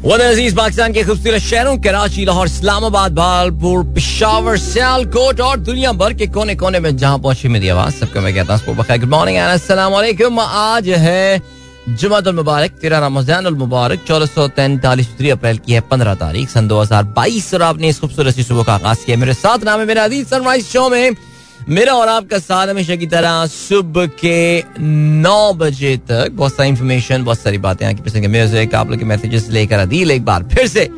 [0.00, 6.26] अज़ीज़ पाकिस्तान के खूबसूरत शहरों कराची लाहौर इस्लामाबाद भालपुर पिशावर सियालकोट और दुनिया भर के
[6.26, 10.88] कोने कोने में जहाँ पहुँची मेरी आवाज़ सबको मैं कहता हूँ गुड मॉर्निंग अस्सलाम आज
[10.98, 11.42] है
[11.90, 16.80] जुमातुल मुबारक तेरह रमज़ान मुबारक चौदह सौ तैंतालीस अप्रैल की है पंद्रह तारीख सन दो
[16.80, 20.04] हज़ार बाईस और आपने इस खूबसूरत सुबह का आगाज़ किया मेरे साथ नाम है मेरा
[20.04, 21.14] अज़ीज़ सनराइज शो में
[21.68, 27.24] मेरा और आपका साथ हमेशा की तरह सुबह के नौ बजे तक बहुत सारी इंफॉर्मेशन
[27.24, 30.66] बहुत सारी बातें आपकी पसंद म्यूज़िक आप लोग के मैसेजेस लेकर अदील एक बार फिर
[30.68, 30.88] से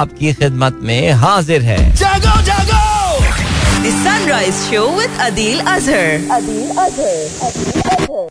[0.00, 2.84] आपकी खिदमत में हाजिर है। जागो जागो!
[4.04, 8.28] Sunrise show with Adeel Azhar Adeel Azhar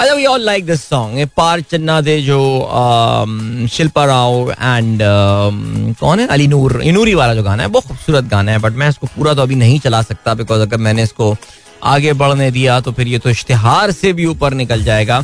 [0.00, 2.36] अच्छा we all like this song Paar Channa De जो
[3.70, 5.02] शिल्पा राव एंड
[6.00, 6.26] कौन है?
[6.26, 9.34] अली नूर इनूरी वाला जो गाना है, बहुत खूबसूरत गाना है बट मैं इसको पूरा
[9.34, 11.34] तो अभी नहीं चला सकता बिकॉज़ अगर मैंने इसको
[11.84, 15.22] आगे बढ़ने दिया तो फिर ये तो इश्तिहार से भी ऊपर निकल जाएगा।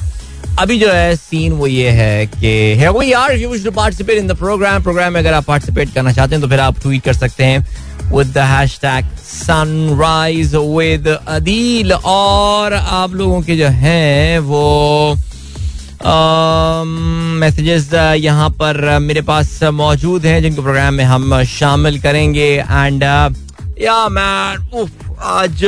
[0.61, 4.37] अभी जो है सीन वो ये है कि है वो यार you participate in the
[4.37, 7.45] program program में अगर आप पार्टिसिपेट करना चाहते हैं तो फिर आप ट्वीट कर सकते
[7.45, 7.67] हैं।
[8.13, 15.17] With the hashtag sunrise with Adeel और आप लोगों के जो हैं वो
[17.41, 23.03] मैसेजेस यहाँ पर मेरे पास मौजूद हैं, जिनको प्रोग्राम में हम शामिल करेंगे। एंड
[23.81, 24.89] या मैन
[25.23, 25.65] आज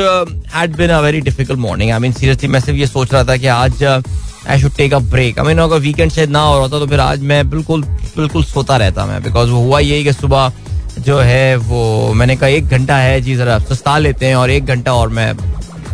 [0.54, 3.36] had been a very difficult morning I mean seriously मैं सिर्फ़ ये सोच रहा था
[3.36, 6.68] कि आज I should take a break I mean अगर वीकेंड शायद ना हो रहा
[6.68, 7.82] था तो फिर आज मैं बिल्कुल
[8.16, 10.52] बिल्कुल सोता रहता मैं बिकॉज़ वो हुआ यही कि सुबह
[10.98, 14.66] जो है वो, मैंने कहा, एक घंटा है जी, जरा सस्ता लेते हैं और एक
[14.66, 15.34] घंटा और मैं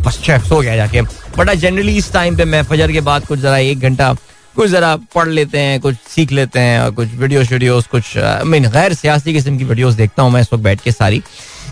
[0.03, 1.03] बस सो गया जाके।
[1.39, 4.13] बट आई जनरली इस टाइम पे मैं फजर के बाद कुछ जरा एक घंटा,
[4.57, 8.13] कुछ जरा पढ़ लेते हैं, कुछ सीख लेते हैं और कुछ वीडियो वीडियोस कुछ
[8.47, 11.23] मीन गैर सियासी किस्म की वीडियोस देखता हूँ मैं इस वक्त बैठ के सारी।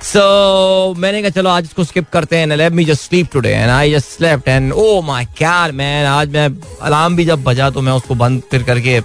[0.02, 3.70] सो मैंने कहा, चलो आज इसको स्किप करते हैं let me just sleep today and
[3.70, 6.48] I just slept and oh my god man आज मैं
[6.82, 9.00] अलार्म भी जब बजा तो मैं उसको बंद फिर करके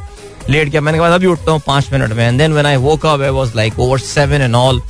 [0.50, 2.28] लेट गया मैंने कहा अभी उठता हूँ पाँच मिनट में.
[2.28, 4.82] And then when I woke up was like over seven and all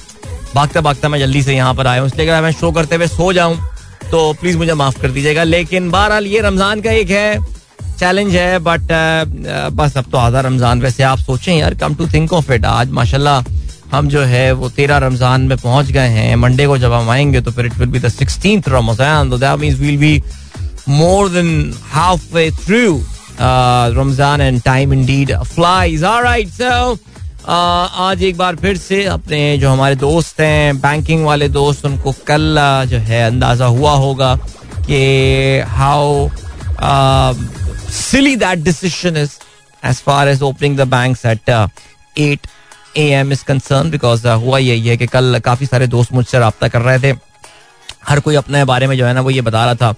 [0.55, 3.07] भागता भागता मैं जल्दी से यहाँ पर आया हूँ। इसलिए अगर मैं शो करते हुए
[3.07, 3.57] सो जाऊँ
[4.11, 7.39] तो प्लीज़ मुझे माफ़ कर दीजिएगा। लेकिन बहरहाल ये रमज़ान का एक है
[7.99, 12.07] चैलेंज है बट uh, बस अब तो आधा रमज़ान वैसे आप सोचें यार come to
[12.07, 13.43] think of it आज माशाल्लाह
[13.91, 17.41] हम जो है वो तेरह रमज़ान में पहुँच गए हैं। मंडे को जब हम आएँगे
[17.41, 20.21] तो फिर it will be the sixteen Ramzan that means will be
[20.89, 22.99] more than half way through
[23.41, 26.97] Ramzan and time indeed flies alright so
[27.49, 32.57] आज एक बार फिर से अपने जो हमारे दोस्त हैं बैंकिंग वाले दोस्त उनको कल
[32.59, 34.35] uh, जो है अंदाज़ा हुआ होगा
[34.89, 36.29] कि how
[37.91, 39.31] silly that decision is
[39.85, 41.49] as far as opening the banks at
[42.17, 42.47] eight
[42.97, 46.67] A M is concern because हुआ यही है कि कल काफ़ी सारे दोस्त मुझसे रबता
[46.67, 47.17] कर रहे थे।
[48.07, 49.95] हर कोई अपने बारे में जो है ना वो ये बता रहा था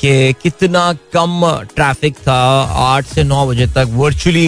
[0.00, 1.40] कि कितना कम
[1.74, 2.40] ट्रैफ़िक था
[2.84, 4.46] आठ से नौ बजे तक virtually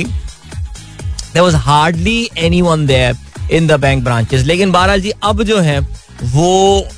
[1.34, 2.30] there was hardly
[2.62, 3.16] anyone there
[3.52, 5.78] in the bank branches लेकिन बहरहाल जी अब जो है,
[6.24, 6.88] वो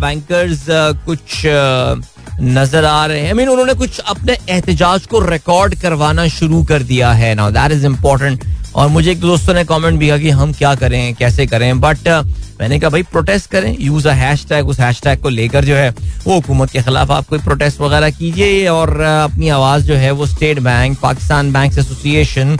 [0.00, 0.64] बैंकर्स
[1.06, 1.42] कुछ
[2.40, 7.12] नज़र आ रहे हैं। मीन उन्होंने कुछ अपने एहतजाज को रिकॉर्ड करवाना शुरू कर दिया
[7.12, 8.44] है। नाउ दैट इज़ इम्पोर्टेंट
[8.74, 12.08] और मुझे एक दोस्तों ने कमेंट भी किया कि हम क्या करें, कैसे करें बट
[12.60, 15.74] मैंने कहा, भाई प्रोटेस्ट करें यूज़ अ हैश टैग उस हैश टैग को लेकर जो
[15.74, 15.88] है,
[16.26, 20.26] वो हुकूमत के खिलाफ आप कोई प्रोटेस्ट वगैरह कीजिए और अपनी आवाज़ जो है, वो
[20.26, 22.56] state bank Pakistan bank association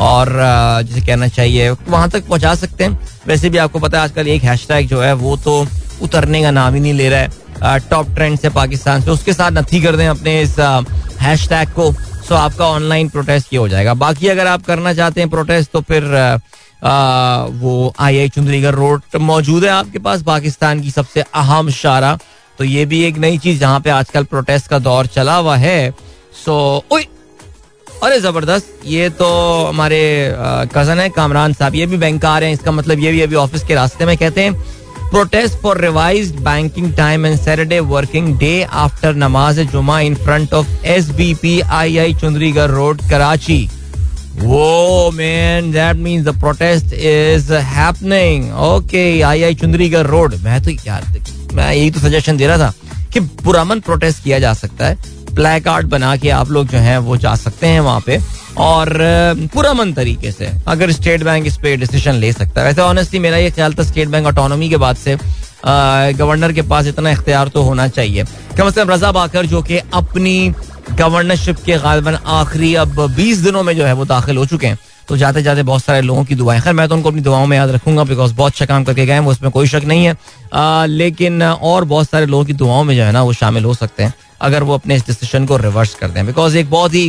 [0.00, 0.34] और
[0.82, 2.98] जिसे कहना चाहिए, वहाँ तक पहुँचा सकते हैं.
[3.26, 5.66] वैसे भी आपको पता है, आजकल एक हैश टैग जो है, वो तो
[6.02, 9.52] उतरने का नाम ही नहीं ले रहा है। टॉप ट्रेंड से पाकिस्तान से, उसके साथ
[9.52, 10.58] नथी कर दें अपने इस
[11.20, 11.90] हैश टैग को।
[12.28, 15.80] सो आपका ऑनलाइन प्रोटेस्ट ये हो जाएगा। बाकी अगर आप करना चाहते हैं प्रोटेस्ट तो
[15.80, 16.04] फिर
[16.84, 22.18] आ, वो आई आई चुंदरीगढ़ रोड मौजूद है आपके पास पाकिस्तान की सबसे अहम शारा।
[22.58, 25.90] तो ये भी एक नई चीज़ जहाँ पे आजकल प्रोटेस्ट का दौर चला हुआ है।
[26.44, 26.82] सो
[28.02, 29.26] अरे ज़बरदस्त। ये तो
[29.64, 30.00] हमारे
[30.74, 33.34] कज़न है कामरान साहब ये भी बैंक आ रहे हैं। इसका मतलब ये भी अभी
[33.36, 34.52] ऑफ़िस के रास्ते में कहते हैं।
[35.10, 40.84] Protest for revise banking time and Saturday working day after नमाज़ जुमा in front of
[40.86, 43.58] S B P I I Chundrigarh road Karachi
[44.38, 50.70] वो man that means the protest is happening okay I I Chundrigarh road मैं तो
[50.86, 51.04] यार,
[51.52, 52.72] मैं यही तो suggestion दे रहा था
[53.12, 54.98] कि पुरामन प्रोटेस्ट किया जा सकता है।
[55.36, 58.18] प्ले कार्ड बना के आप लोग जो हैं वो जा सकते हैं वहाँ पे।
[58.58, 58.88] और
[59.54, 63.36] पुरामन तरीके से अगर स्टेट बैंक इस पे डिसीज़न ले सकता है। वैसे ऑनेस्टली मेरा
[63.36, 65.16] ये ख्याल था स्टेट बैंक ऑटोनॉमी के बाद से
[65.66, 68.24] गवर्नर के पास इतना इख्तियार तो होना चाहिए।
[68.58, 70.54] कम से कम रजा बाकर जो कि अपनी
[70.90, 74.78] गवर्नरशिप के गालबन आखिरी अब बीस दिनों में जो है वो दाखिल हो चुके हैं।
[75.08, 77.56] तो जाते जाते बहुत सारे लोगों की दुआएँ। खैर मैं तो उनको अपनी दुआओं में
[77.56, 80.16] याद रखूँगा बिकॉज़ बहुत अच्छा काम करके गए वो उसमें कोई शक नहीं है।
[80.54, 83.74] आ, लेकिन और बहुत सारे लोगों की दुआओं में जो है ना वो शामिल हो
[83.74, 87.08] सकते हैं। अगर वो अपने इस डिसीज़न को रिवर्स कर दें। बिकॉज़ एक बहुत ही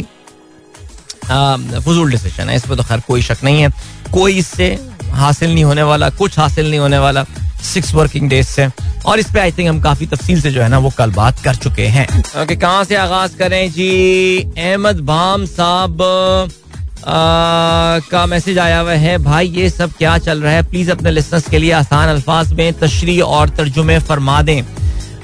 [1.25, 3.69] फजूल डिसीज़न है। इस पर तो खैर कोई शक नहीं है।
[4.13, 4.68] कोई इससे
[5.13, 7.24] हासिल नहीं होने वाला कुछ हासिल नहीं होने वाला
[7.63, 8.68] सिक्स वर्किंग डेज़ से।
[9.06, 11.39] और इस पे आई थिंक हम काफ़ी तफसील से जो है ना वो कल बात
[11.39, 14.39] कर चुके हैं। ओके okay, कहाँ से आगाज़ करें जी?
[14.57, 15.97] अहमद भाम साहब
[18.12, 20.63] का मैसेज आया हुआ है भाई ये सब क्या चल रहा है?
[20.63, 24.62] प्लीज़ अपने लिसनर्स के लिए आसान अल्फाज में तशरी और तर्जुमे फरमा दें।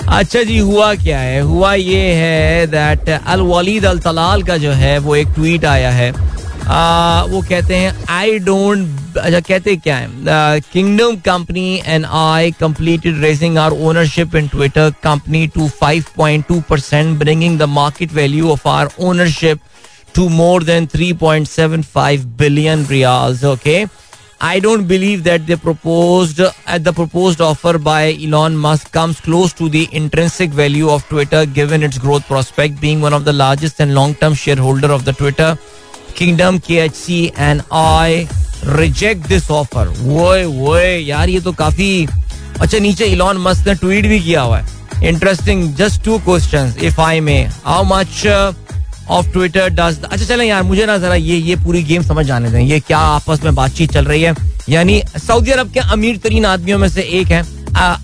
[0.10, 4.72] अच्छा जी हुआ क्या है हुआ ये है that Al Waleed Al Talal का जो
[4.82, 6.12] है वो एक ट्वीट आया है
[6.68, 13.22] आ, वो कहते हैं आई डोंट अच्छा कहते क्या है kingdom company and I completed
[13.24, 18.90] raising our ownership in Twitter company to 5.2 percent bringing the market value of our
[19.10, 19.60] ownership
[20.16, 23.44] to more than 3.75 billion reals.
[23.44, 23.88] Okay.
[24.46, 29.22] I don't believe that the proposed at uh, the proposed offer by Elon Musk comes
[29.22, 33.32] close to the intrinsic value of Twitter given its growth prospect being one of the
[33.32, 35.58] largest and long-term shareholder of the Twitter
[36.16, 38.28] kingdom KHC and I
[38.82, 39.86] reject this offer.
[40.02, 40.28] वो
[40.60, 41.90] वो यार ये तो काफ़ी
[42.62, 47.02] अच्छा नीचे Elon Musk ने tweet भी किया हुआ है interesting just two questions if
[47.02, 48.26] I may how much
[49.10, 52.50] of Twitter does अच्छा चलें यार, मुझे ना जरा ये ये पूरी गेम समझ जाने
[52.50, 54.36] दें। ये क्या आपस में बातचीत चल रही है?
[54.70, 57.42] यानी सऊदी अरब के अमीर तरीन आदमियों में से एक है।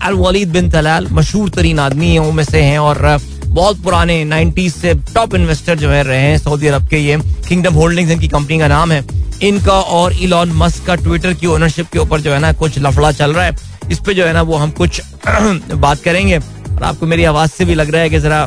[0.02, 4.94] अल वलीद बिन तलाल मशहूर तरीन आदमी में से हैं और बहुत पुराने नाइन्टीज से
[5.14, 7.16] टॉप इन्वेस्टर जो है, रहे हैं सऊदी अरब के ये
[7.48, 9.04] किंगडम होल्डिंग्स इनकी कंपनी का नाम है।
[9.42, 13.12] इनका और इलॉन मस्क का ट्विटर की ओनरशिप के ऊपर जो है ना कुछ लफड़ा
[13.12, 13.56] चल रहा है।
[13.90, 17.64] इस पे जो है ना वो हम कुछ बात करेंगे। और आपको मेरी आवाज़ से
[17.64, 18.46] भी लग रहा है कि जरा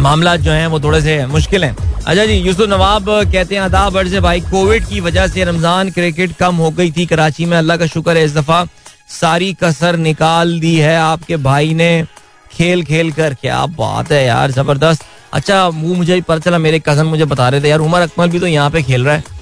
[0.00, 3.88] मामला जो हैं वो थोड़े से मुश्किल हैं। अच्छा जी, यूसुफ नवाब कहते हैं अदा
[3.90, 7.76] बर्ज भाई, कोविड की वजह से रमज़ान क्रिकेट कम हो गई थी कराची में। अल्लाह
[7.76, 8.64] का शुक्र है, इस दफ़ा
[9.10, 12.04] सारी कसर निकाल दी है आपके भाई ने।
[12.50, 17.06] खेल खेल कर, क्या बात है यार, ज़बरदस्त। अच्छा वो मुझे पता चला, मेरे कज़न
[17.06, 19.38] मुझे बता रहे थे, यार, उमर अकमल भी तो यहाँ पे खेल रहा है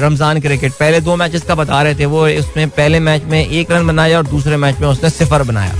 [0.00, 3.70] रमज़ान क्रिकेट। पहले दो मैचेस का बता रहे थे वो उसमें पहले मैच में एक
[3.70, 5.72] रन बनाया और दूसरे मैच में उसने सिफर बनाया।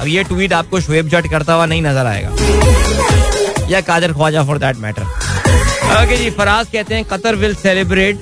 [0.00, 3.23] अब ये ट्वीट आपको शुएब जट करता हुआ नहीं नज़र आएगा।
[3.70, 8.18] या Qadir Khawaja for that matter okay जी, फराज कहते हैं, Qatar will celebrate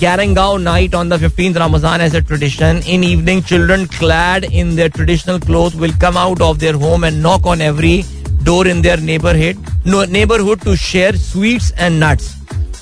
[0.00, 4.88] Garangao night on the fifteen Ramzan as a tradition in evening children clad in their
[4.96, 8.02] traditional cloth will come out of their home and knock on every
[8.42, 12.34] door in their neighbourhood neighbourhood to share sweets and nuts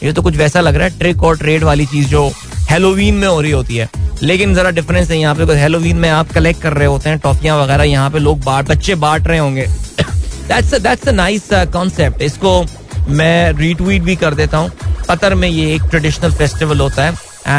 [0.02, 2.30] ये तो कुछ वैसा लग रहा है trick और trade वाली चीज़ जो
[2.70, 3.88] हेलोवीन में हो रही होती है।
[4.22, 7.56] लेकिन जरा डिफरेंस है यहाँ पे हेलोवीन में आप कलेक्ट कर रहे होते हैं, टॉफिया
[7.56, 9.66] वगैरह यहाँ पे लोग बाट, बच्चे बांट रहे होंगे।
[10.48, 12.64] That's that's a nice concept इसको
[13.20, 14.70] मैं रीट्वीट भी कर देता हूँ
[15.10, 17.12] कतर में ये एक ट्रेडिशनल फेस्टिवल होता है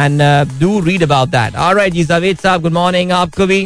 [0.04, 0.22] and
[0.60, 3.64] do read about that alright ji Javed sahab good morning आपको भी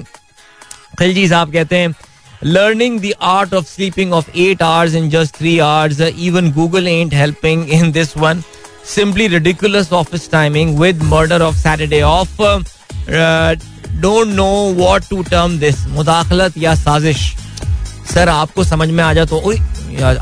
[0.98, 1.94] खिलजी साहब कहते हैं
[2.42, 6.86] learning the art of sleeping of 8 hours in just 3 hours uh, even google
[6.88, 8.42] ain't helping in this one
[8.84, 12.60] simply ridiculous office timing with murder of saturday off uh,
[13.10, 13.54] uh,
[14.00, 17.20] don't know what to term this मुदाखलत या साजिश
[18.10, 19.38] sir आपको समझ में आ जाए तो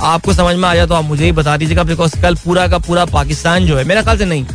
[0.07, 2.79] आपको समझ में आ जाए तो आप मुझे ही बता दीजिएगा बिकॉज़ कल पूरा का
[2.87, 4.47] पूरा पाकिस्तान जो है मेरा ख्याल से नहीं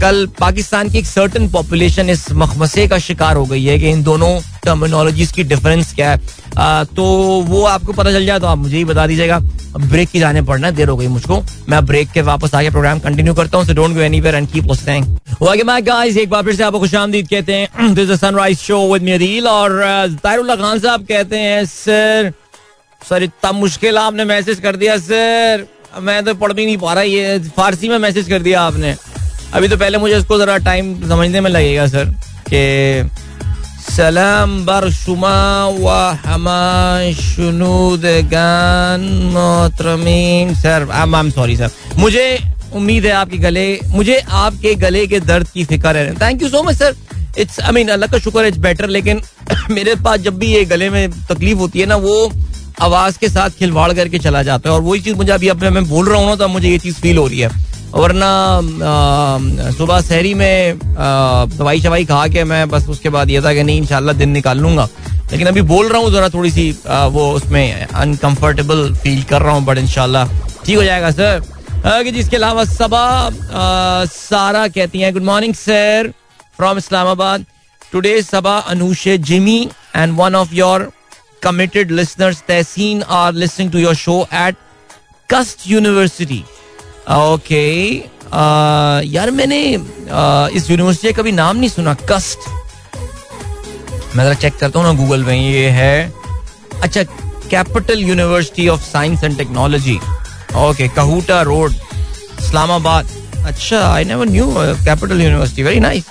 [0.00, 4.02] कल पाकिस्तान की एक सर्टन पॉपुलेशन इस मखमसे का शिकार हो गई है कि इन
[4.02, 4.30] दोनों
[4.64, 6.20] टर्मिनोलॉजीज की डिफरेंस क्या है।
[6.58, 7.04] आ, तो
[7.48, 9.38] वो आपको पता चल जाए तो आप मुझे ही बता दीजिएगा।
[9.78, 13.34] ब्रेक की जाने पड़ना देर हो गई मुझको। मैं ब्रेक के वापस आके प्रोग्राम कंटिन्यू
[13.34, 15.06] करता हूँ don't go anywhere and keep listening
[15.86, 19.40] guys एक बार फिर से आपको खुशामदीद कहते हैं। This is sunrise show with me
[19.40, 19.80] और
[20.22, 22.32] तारुल्लाह खान साहब कहते हैं सर
[23.08, 25.66] सर, इतना मुश्किल आपने मैसेज कर दिया सर
[26.00, 28.94] मैं तो पढ़ भी नहीं पा रहा, ये फारसी में मैसेज कर दिया आपने.
[29.54, 32.04] अभी तो पहले मुझे इसको जरा टाइम समझने में लगेगा सर
[32.48, 33.10] कि
[33.90, 35.34] सलाम बर शुमा
[35.68, 35.88] व
[36.24, 36.62] हमा
[39.32, 42.38] मोहतरमीन sir I am sorry sir मुझे
[42.74, 46.62] उम्मीद है आपके गले, मुझे आपके गले के दर्द की फ़िक्र है। Thank you so
[46.62, 46.94] much sir
[47.38, 49.20] it's I mean अल्लाह का शुक्र इट्स बेटर लेकिन
[49.70, 52.32] मेरे पास जब भी ये गले में तकलीफ़ होती है ना, वो
[52.80, 55.84] आवाज़ के साथ खिलवाड़ करके चला जाता है। और वही चीज़ मुझे अभी अब मैं
[55.88, 57.50] बोल रहा हूँ ना तो मुझे ये चीज़ फील हो रही है।
[57.92, 63.62] वरना सुबह शहरी में दवाई शवाई खा के मैं बस उसके बाद ये था कि
[63.62, 64.88] नहीं, इंशाल्लाह दिन निकाल लूँगा।
[65.32, 69.64] लेकिन अभी बोल रहा हूँ, जरा थोड़ी सी वो उसमें अनकंफर्टेबल फील कर रहा हूँ
[69.64, 70.24] बट इनशाला
[70.64, 73.30] ठीक हो जाएगा सर जिसके अलावा सबा
[74.06, 76.12] सारा कहती हैं good morning sir
[76.56, 77.44] from Islamabad.
[77.82, 79.60] Today Saba Anushe Jimmy
[79.96, 80.90] and one of your
[81.42, 84.56] committed listeners Tehseen are listening to your show at
[85.28, 86.44] Cust University.
[87.18, 88.08] Okay.
[88.32, 92.48] Uh, यार मैंने uh, इस यूनिवर्सिटी का कभी नाम नहीं सुना कस्ट
[94.16, 96.12] मैं जरा चेक करता हूँ ना गूगल में ये है।
[96.82, 97.02] अच्छा
[97.50, 99.98] capital university of science and technology
[100.68, 101.72] okay Kahuta road
[102.40, 103.08] Islamabad
[103.46, 106.04] अच्छा I never knew capital university very nice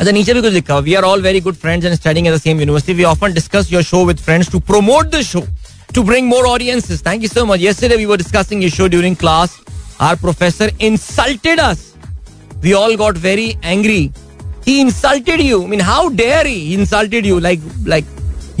[0.00, 2.40] अच्छा नीचे भी कुछ लिखा we are all very good friends and studying at the
[2.40, 5.42] same university we often discuss your show with friends to promote the show
[5.94, 9.16] to bring more audiences thank you so much yesterday we were discussing your show during
[9.16, 9.58] class
[10.00, 11.84] hour professor insulted us
[12.62, 14.10] we all got very angry
[14.68, 18.06] he insulted you mean how dare he insulted you like like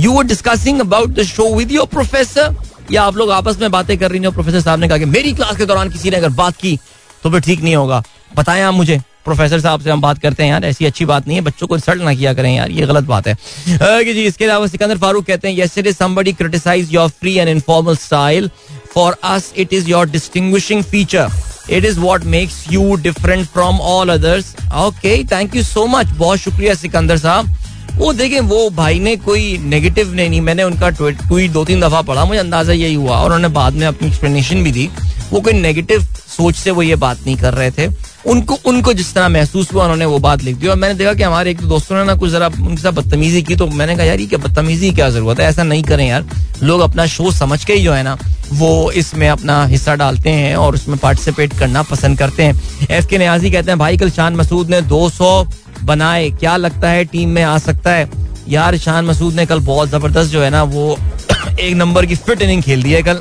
[0.00, 2.56] you were discussing about the show with your professor
[2.92, 4.30] या आप लोग आपस में बातें कर रही हो?
[4.30, 6.78] Professor साहब ने कहा कि मेरी क्लास के दौरान किसी ने अगर बात की
[7.22, 8.02] तो फिर ठीक नहीं होगा।
[8.36, 11.36] बताएँ आप मुझे। प्रोफेसर साहब से हम बात करते हैं यार ऐसी अच्छी बात नहीं
[11.36, 13.36] है बच्चों को इंसल्ट ना किया करें यार ये गलत बात है।
[13.68, 17.96] कि जी इसके अलावा सिकंदर फारूक कहते हैं yesterday somebody criticise your free and informal
[17.98, 18.50] style
[18.94, 21.28] for us it is your distinguishing feature
[21.70, 26.38] it is what makes you different from all others okay thank you so much बहुत
[26.38, 27.56] शुक्रिया सिकंदर साहब।
[27.96, 32.02] वो देखें वो भाई ने कोई नेगेटिव नहीं, नहीं मैंने उनका ट्वीट दो तीन दफ़ा
[32.02, 34.88] पढ़ा मुझे अंदाज़ा यही हुआ और उन्होंने बाद में अपनी एक्सप्लेनेशन भी दी।
[35.30, 37.88] वो कोई नेगेटिव सोच से वो ये बात नहीं कर रहे थे।
[38.26, 41.22] उनको उनको जिस तरह महसूस हुआ, उन्होंने वो बात लिख दी। और मैंने देखा कि
[41.22, 44.20] हमारे एक दोस्तों ने ना कुछ जरा उनके साथ बदतमीजी की तो मैंने कहा, यार,
[44.20, 45.46] ये क्या बदतमीजी क्या ज़रूरत है?
[45.46, 46.24] ऐसा नहीं करें यार।
[46.62, 48.18] लोग अपना शो समझ के ही जो है ना,
[48.52, 52.60] वो इसमें अपना हिस्सा डालते हैं और उसमें पार्टिसिपेट करना पसंद करते हैं।
[52.90, 55.48] एफ़ के न्याजी कहते हैं, भाई, कल शान मसूद ने 200
[55.82, 58.10] बनाए। क्या लगता है टीम में आ सकता है?
[58.48, 60.98] यार, शान मसूद ने कल बहुत ज़बरदस्त जो है ना, वो
[61.60, 63.20] एक नंबर की फिट इनिंग खेल दी है कल।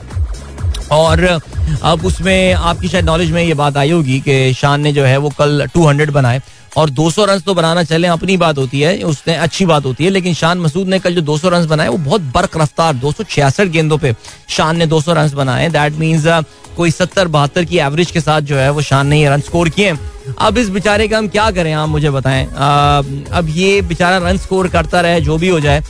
[0.91, 1.41] और
[1.83, 5.17] अब उसमें आपकी शायद नॉलेज में ये बात आई होगी कि शान ने जो है
[5.17, 6.41] वो कल 200 बनाए।
[6.79, 10.09] और 200 रन तो बनाना चले, अपनी बात होती है, उसने अच्छी बात होती है,
[10.09, 13.23] लेकिन शान मसूद ने कल जो 200 रन बनाए, वो बहुत बर्क रफ्तार, दो सौ
[13.23, 14.15] छियासठ गेंदों पे
[14.49, 16.27] शान ने 200 रन बनाए। दैट मीन्स
[16.77, 19.69] कोई सत्तर, बहत्तर की एवरेज के साथ जो है, वो शान ने ये रन स्कोर
[19.69, 19.93] किए।
[20.39, 24.67] अब इस बेचारे का हम क्या करें, आप मुझे बताएँ। अब ये बेचारा रन स्कोर
[24.69, 25.83] करता रहे, जो भी हो जाए।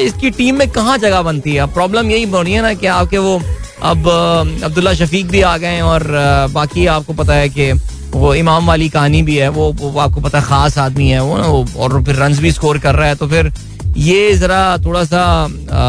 [0.00, 1.66] इसकी टीम में कहाँ जगह बनती है?
[1.74, 3.40] प्रॉब्लम यही बन रही है ना कि आपके वो,
[3.82, 4.08] अब
[4.64, 6.02] अब्दुल्ला शफीक भी आ गए और
[6.52, 7.72] बाकी आपको पता है कि
[8.14, 11.44] वो इमाम वाली कहानी भी है वो, वो आपको पता खास आदमी है वो ना
[11.82, 13.52] और फिर रन भी स्कोर कर रहा है तो फिर
[13.96, 15.48] ये जरा थोड़ा सा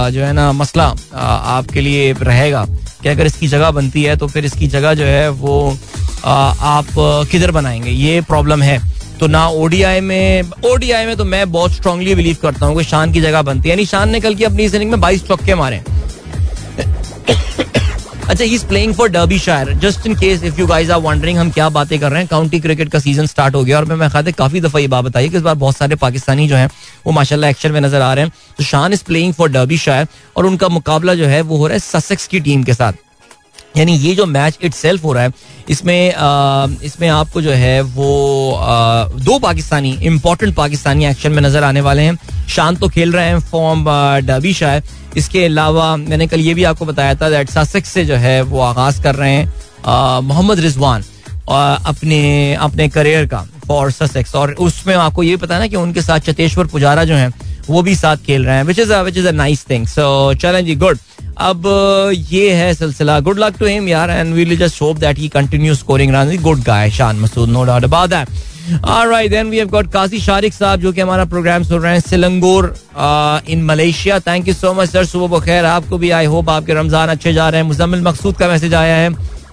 [0.10, 2.66] जो है ना मसला आपके लिए रहेगा
[3.04, 5.78] कि अगर इसकी जगह बनती है तो फिर इसकी जगह जो है वो
[6.26, 6.88] आप
[7.32, 8.82] किधर बनाएँगे ये प्रॉब्लम है।
[9.20, 13.14] तो ना ओडीआई में ओडीआई में तो मैं बहुत स्ट्रांगली बिलीव करता हूँ कि शान
[13.14, 15.56] की जगह बनती है यानी शान ने कल की अपनी इस इनिंग में बाईस चौके
[15.56, 15.82] मारे।
[18.30, 21.50] अच्छा he is playing for Derbyshire just in case if you guys are wondering हम
[21.52, 22.28] क्या बातें कर रहे हैं?
[22.28, 25.06] काउंटी क्रिकेट का सीज़न स्टार्ट हो गया और मैं मैं खाते काफ़ी दफ़ा ये बात
[25.06, 26.68] बताई कि इस बार बहुत सारे पाकिस्तानी जो है,
[27.06, 30.08] वो माशाल्लाह एक्शन में नज़र आ रहे हैं। तो शान इज़ प्लेइंग फॉर डर्बी शायर
[30.38, 33.03] और उनका मुकाबला जो है, वो हो रहा है ससेक्स की टीम के साथ।
[33.78, 35.32] यानी ये जो मैच इट हो रहा है
[35.70, 41.82] इसमें इसमें आपको जो है वो आ, दो पाकिस्तानी इंपॉर्टेंट पाकिस्तानी एक्शन में नज़र आने
[41.82, 42.18] वाले हैं।
[42.50, 43.86] शान तो खेल रहे हैं फॉर्म
[44.28, 44.84] डबी शायद।
[45.18, 48.60] इसके अलावा मैंने कल ये भी आपको बताया था दैट ससेक्स से जो है वो
[48.62, 51.04] आगाज़ कर रहे हैं मोहम्मद रिजवान
[51.50, 56.20] अपने अपने करियर का फॉर ससेक्स और उसमें आपको ये पता ना कि उनके साथ
[56.20, 57.32] चतेश्वर पुजारा जो है
[57.70, 60.66] वो भी साथ खेल रहे हैं which is which is a nice thing so चलें
[60.66, 60.98] जी गुड
[61.38, 61.68] अब
[62.30, 65.76] ये है सिलसिला। गुड लक टू हिम यार and we just hope that he continue
[65.76, 69.88] scoring run good guy Shan Masood no doubt about that Alright, then we have got
[69.94, 72.68] Qazi Shariq sahab जो कि हमारा प्रोग्राम सुन रहे हैं Selangor
[73.50, 77.10] in Malaysia thank you so much sir सुबह बखैर आपको भी आई होप आपके रमज़ान
[77.10, 79.10] अच्छे जा रहे हैं। मुजम्मिल मकसूद का मैसेज आया है।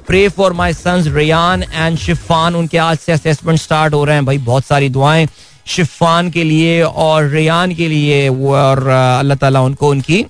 [0.07, 4.25] Pray for my sons Rayan and Shifan उनके आज से असेसमेंट स्टार्ट हो रहे हैं।
[4.27, 5.27] भाई बहुत सारी दुआएँ
[5.69, 10.25] शिफान के लिए और रियान के लिए और अल्लाह ताला उनको उनकी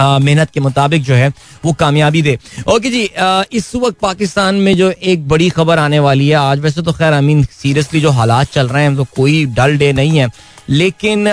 [0.00, 1.28] मेहनत के मुताबिक जो है
[1.64, 2.38] वो कामयाबी दे।
[2.68, 3.02] ओके जी
[3.52, 7.12] इस वक्त पाकिस्तान में जो एक बड़ी खबर आने वाली है, आज वैसे तो खैर
[7.12, 10.28] आई मीन सीरियसली जो हालात चल रहे हैं तो कोई डल डे नहीं है।
[10.70, 11.28] लेकिन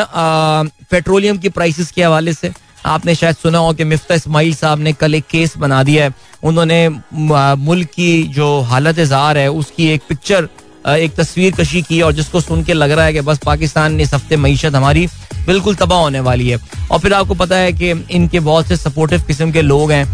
[0.91, 2.51] पेट्रोलियम की प्राइसेस के हवाले से
[2.85, 6.13] आपने शायद सुना हो कि मिफ्ता इसमाइल साहब ने कल एक केस बना दिया है।
[6.43, 10.47] उन्होंने मुल्क की जो हालत जार है, उसकी एक पिक्चर
[10.89, 14.13] एक तस्वीर कशी की और जिसको सुन के लग रहा है कि बस पाकिस्तान इस
[14.13, 15.07] हफ़्ते मीशत हमारी
[15.47, 16.57] बिल्कुल तबाह होने वाली है।
[16.91, 20.05] और फिर आपको पता है कि इनके बहुत से सपोर्टिव किस्म के लोग हैं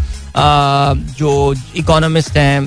[1.14, 2.60] जो इकोनॉमिस्ट हैं।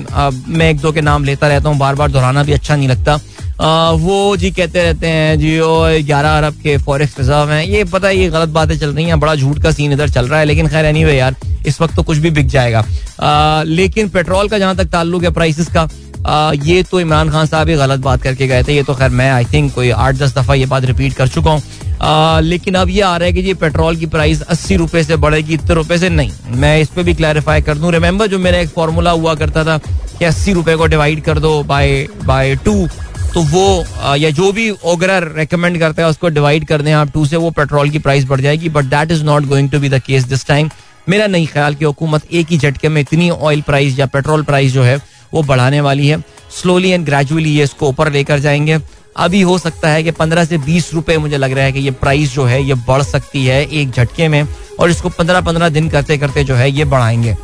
[0.48, 3.18] मैं एक दो के नाम लेता रहता हूँ बार बार दोहराना भी अच्छा नहीं लगता।
[3.60, 7.84] आ, वो जी कहते रहते हैं जी वो ग्यारह अरब के फॉरेक्स रिज़र्व हैं। ये
[7.84, 10.40] पता है ये गलत बातें चल रही हैं बड़ा झूठ का सीन इधर चल रहा
[10.40, 11.36] है लेकिन खैर एनी यार
[11.66, 12.84] इस वक्त तो कुछ भी बिक जाएगा।
[13.20, 15.88] आ, लेकिन पेट्रोल का जहाँ तक ताल्लुक है प्राइसेस का
[16.28, 19.10] आ, ये तो इमरान खान साहब ही गलत बात करके गए थे ये तो खैर
[19.10, 22.88] मैं आई थिंक कोई आठ दस दफ़ा ये बात रिपीट कर चुका हूँ। लेकिन अब
[22.90, 25.98] ये आ रहा है कि जी पेट्रोल की प्राइस अस्सी रुपए से बढ़ेगी इतने रुपए
[25.98, 29.34] से नहीं। मैं इस पर भी क्लैरिफाई कर दूँ। रिमेंबर जो मेरा एक फॉर्मूला हुआ
[29.34, 29.78] करता था
[30.18, 32.86] कि अस्सी रुपए को डिवाइड कर दो बाय बाय टू
[33.34, 37.24] तो वो या जो भी ओगरर रेकमेंड करता है उसको डिवाइड कर दें आप टू
[37.26, 39.98] से वो पेट्रोल की प्राइस बढ़ जाएगी। But that is not going to be the
[40.06, 40.70] case this time
[41.08, 44.72] मेरा नहीं ख्याल कि हुकूमत एक ही झटके में इतनी ऑयल प्राइस या पेट्रोल प्राइस
[44.72, 45.00] जो है
[45.32, 46.22] वो बढ़ाने वाली है।
[46.60, 48.78] स्लोली एंड ग्रेजुअली ये इसको ऊपर लेकर जाएँगे।
[49.16, 51.90] अभी हो सकता है कि पंद्रह से बीस रुपए मुझे लग रहा है कि ये
[51.92, 54.46] प्राइस जो है ये बढ़ सकती है एक झटके में
[54.80, 57.36] और इसको पंद्रह पंद्रह दिन करते करते जो है ये बढ़ाएँगे।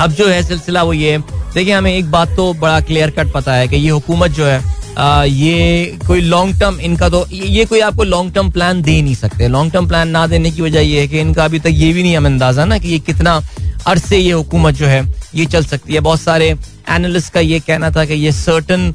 [0.00, 1.18] अब जो है सिलसिला वो ये
[1.54, 4.62] देखिए हमें एक बात तो बड़ा क्लियर कट पता है कि ये हुकूमत जो है
[4.98, 9.14] आ, ये कोई लॉन्ग टर्म इनका तो ये कोई आपको लॉन्ग टर्म प्लान दे नहीं
[9.14, 11.92] सकते। लॉन्ग टर्म प्लान ना देने की वजह ये है कि इनका अभी तक ये
[11.92, 13.40] भी नहीं हमें अंदाज़ा ना कि ये कितना
[13.86, 15.02] अरसे ये हुकूमत जो है
[15.36, 16.48] ये चल सकती है। बहुत सारे
[16.90, 18.92] एनालिस्ट का ये कहना था कि ये सर्टन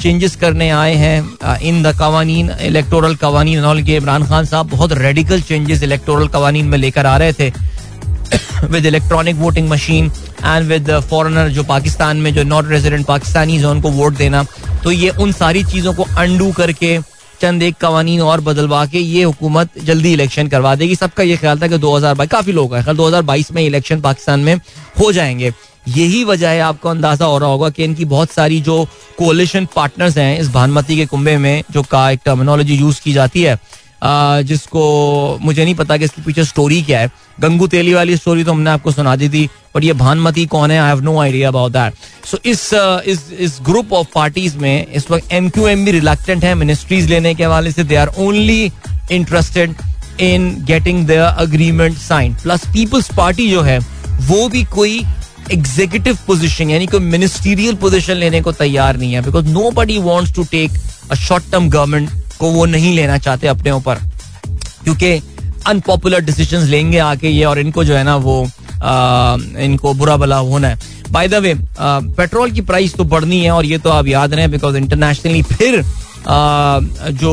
[0.00, 5.40] चेंजेस करने आए हैं इन द कवानीन इलेक्टोरल कवानीन के इमरान खान साहब बहुत रेडिकल
[5.42, 7.52] चेंजेस इलेक्टोरल कवानीन में लेकर आ रहे थे।
[8.64, 10.10] With electronic voting machine
[10.44, 14.44] and with foreigner जो पाकिस्तान में जो नॉट रेजिडेंट पाकिस्तानी है, उनको वोट देना।
[14.84, 16.98] तो ये उन सारी चीज़ों को अंडू करके
[17.44, 21.60] चंद एक कवानीन और बदलवा के ये हुकूमत जल्दी इलेक्शन करवा देगी। सबका ये ख्याल
[21.60, 24.54] था कि 2022 काफ़ी लोग हैं। दो हज़ार बाईस में इलेक्शन पाकिस्तान में
[25.00, 25.52] हो जाएँगे।
[25.88, 28.84] यही वजह है आपको अंदाज़ा हो रहा होगा कि इनकी बहुत सारी जो
[29.18, 33.42] कोलिशन पार्टनर्स हैं, इस भानमती के कुंबे में जो का एक टर्मिनोलॉजी यूज़ की जाती
[33.42, 33.58] है
[34.06, 38.52] जिसको मुझे नहीं पता कि इसके पीछे स्टोरी क्या है। गंगू तेली वाली स्टोरी तो
[38.52, 40.78] हमने आपको सुना दी थी बट ये भानमती कौन है?
[40.80, 41.94] I have no idea about that
[42.26, 42.70] so इस
[43.06, 47.10] इस इस ग्रुप ऑफ़ पार्टीज़ में इस वक्त एम क्यू एम भी रिलेक्टेंट है मिनिस्ट्रीज
[47.10, 48.72] लेने के हवाले से they are only
[49.12, 49.74] interested
[50.20, 55.02] in getting the agreement sign plus Peoples Party जो है, वो भी कोई
[55.52, 60.44] एग्जीक्यूटिव पोजिशन यानी कोई मिनिस्टीरियल पोजिशन लेने को तैयार नहीं है because nobody wants to
[60.50, 60.80] take
[61.10, 63.98] a short term government को वो नहीं लेना चाहते अपने ऊपर।
[64.84, 65.12] क्योंकि
[65.66, 68.42] अनपॉपुलर डिसीज़न लेंगे आके ये और इनको जो है ना वो
[68.82, 70.78] आ, इनको बुरा भला होना है।
[71.12, 74.48] बाय द वे पेट्रोल की प्राइस तो बढ़नी है और ये तो आप याद रहे
[74.48, 76.80] बिकॉज़ इंटरनेशनली फिर आ,
[77.12, 77.32] जो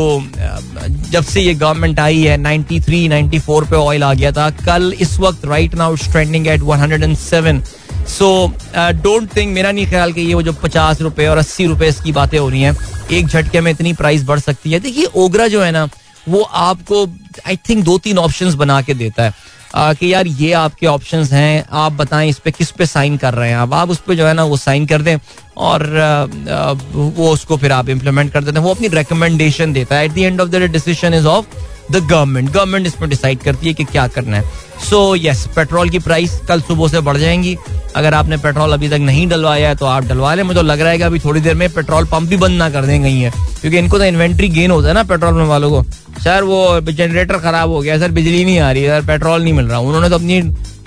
[1.12, 5.18] जब से ये गवर्नमेंट आई है 93 94 पे ऑयल आ गया था कल इस
[5.20, 7.62] वक्त right now trending at 107
[8.08, 11.88] so don't think मेरा नहीं ख्याल कि ये वो जो पचास रुपए और अस्सी रुपए
[11.88, 12.76] इसकी बातें हो रही हैं
[13.12, 15.88] एक झटके में इतनी प्राइस बढ़ सकती है। देखिए ओगरा जो है ना
[16.30, 17.06] वो आपको
[17.48, 19.34] आई थिंक दो तीन ऑप्शन बना के देता है।
[19.76, 23.34] आ, कि यार ये आपके ऑप्शंस हैं आप बताएँ इस पे किस पे साइन कर
[23.34, 25.18] रहे हैं आप। आप उस पर जो है ना वो साइन कर दें
[25.58, 26.06] और आ,
[26.54, 30.12] आ, वो उसको फिर आप इम्प्लीमेंट कर देते हैं। वो अपनी रिकमेंडेशन देता है। At
[30.12, 31.46] the end of the decision is of
[31.92, 34.44] the government government इसमें डिसाइड करती है कि क्या करना है.
[34.90, 37.56] सो यस पेट्रोल की प्राइस कल सुबह से बढ़ जाएँगी.
[37.96, 40.44] अगर आपने पेट्रोल अभी तक नहीं डलवाया है तो आप डलवा लें.
[40.44, 42.70] मुझे तो लग रहा है कि अभी थोड़ी देर में पेट्रोल पंप भी बंद ना
[42.70, 43.32] कर दें कहीं है.
[43.62, 45.84] क्योंकि इनको तो इन्वेंट्री गेन होता है ना पेट्रोल पंप वालों को.
[46.22, 49.66] सर, वो जनरेटर खराब हो गया सर, बिजली नहीं आ रही सर पेट्रोल नहीं मिल
[49.66, 49.80] रहा.
[49.80, 50.42] उन्होंने तो अपनी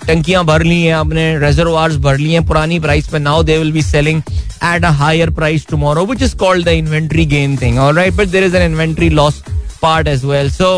[0.07, 2.47] टंकियाँ भर ली हैं, अपने रेजरवार्स भर ली हैं.
[2.47, 4.23] पुरानी प्राइस पे now they will be selling
[4.65, 8.45] at a higher price tomorrow which is called the inventory gain thing alright but there
[8.45, 9.43] is an inventory loss
[9.85, 10.77] part as well so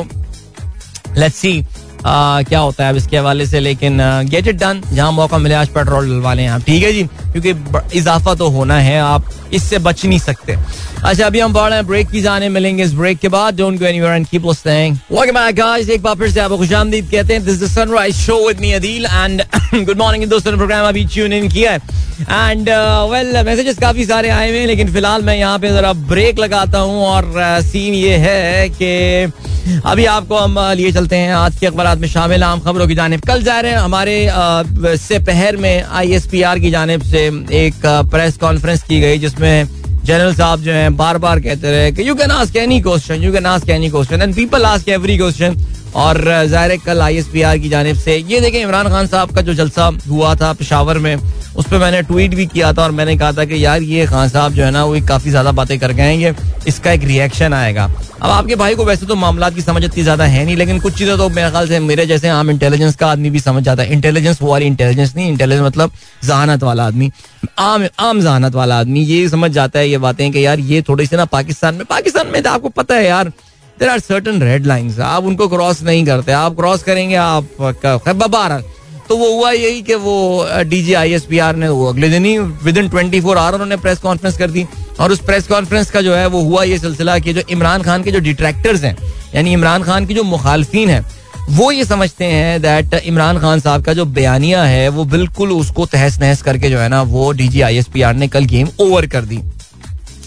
[1.16, 1.64] let's see
[2.08, 3.98] क्या होता है अब इसके हवाले से, लेकिन
[4.30, 7.02] get it done जहाँ मौका मिले, आज पेट्रोल डलवा लें आप। ठीक है जी?
[7.32, 10.56] क्योंकि इजाफा तो होना है, आप इससे बच नहीं सकते।
[11.04, 13.78] अच्छा अभी हम बढ़ रहे हैं ब्रेक की जाने मिलेंगे इस ब्रेक के बाद। Don't
[13.78, 17.34] go anywhere and keep listening welcome back guys एक बार फिर से आपको खुशामदीद कहते
[17.34, 19.42] हैं। This is Sunrise show with me Adeel and
[19.74, 22.68] good morning दोस्तों ने प्रोग्राम अभी ट्यून इन किया है। एंड
[23.10, 26.78] वेल मैसेजेस काफ़ी सारे आए हुए हैं लेकिन फ़िलहाल मैं यहाँ पे जरा ब्रेक लगाता
[26.78, 31.58] हूँ और सीन uh, ये है कि अभी आपको हम uh, लिए चलते हैं आज
[31.58, 35.18] के अखबार में शामिल आम खबरों की जानब। कल जा रहे हैं हमारे uh, से
[35.18, 37.26] पहर में आई एस पी आर की जानब से
[37.64, 39.68] एक प्रेस कॉन्फ्रेंस की गई जिसमें
[40.04, 43.32] जनरल साहब जो हैं बार बार कहते रहे कि you can ask any question you
[43.32, 45.56] can ask any question and people ask every question
[45.96, 49.34] और ज़ाहिर कल आई एस पी आर की जानब से। ये देखें, इमरान खान साहब
[49.34, 51.16] का जो जलसा हुआ था पिशावर में,
[51.56, 54.28] उस पर मैंने ट्वीट भी किया था और मैंने कहा था कि यार ये खान
[54.28, 56.34] साहब जो है ना, वो काफ़ी ज़्यादा बातें कर गए हैं
[56.68, 57.84] इसका एक रिएक्शन आएगा।
[58.16, 60.98] अब आपके भाई को वैसे तो मामला की समझ इतनी ज़्यादा है नहीं, लेकिन कुछ
[60.98, 63.92] चीज़ें तो मेरे ख्याल से मेरे जैसे आम इंटेलिजेंस का आदमी भी समझ जाता है।
[63.92, 65.92] इंटेलिजेंस वो वाली इंटेलिजेंस नहीं इंटेलिजेंस मतलब
[66.24, 67.10] जहानत वाला आदमी।
[67.58, 71.06] आम आम जहानत वाला आदमी, ये समझ जाता है ये बातें कि यार ये थोड़ी
[71.06, 73.32] सी ना पाकिस्तान में पाकिस्तान में तो आपको पता है यार
[73.80, 78.62] there are certain red lines आप उनको क्रॉस नहीं करते। आप क्रॉस करेंगे, आप बार
[79.08, 82.08] तो वो हुआ यही कि वो D G I S P R ने वो अगले
[82.10, 84.64] दिन ही within twenty four hour उन्होंने प्रेस कॉन्फ्रेंस कर दी।
[85.00, 88.02] और उस प्रेस कॉन्फ्रेंस का जो है, वो हुआ ये सिलसिला कि जो इमरान खान
[88.02, 88.96] के जो डिट्रैक्टर्स हैं,
[89.34, 91.04] यानी इमरान खान की जो मुखालफिन है,
[91.50, 95.86] वो ये समझते हैं दैट इमरान खान साहब का जो बयानिया है, वो बिल्कुल उसको
[95.86, 98.44] तहस नहस करके जो है ना, वो D G I S P R ने कल
[98.46, 99.40] गेम ओवर कर दी।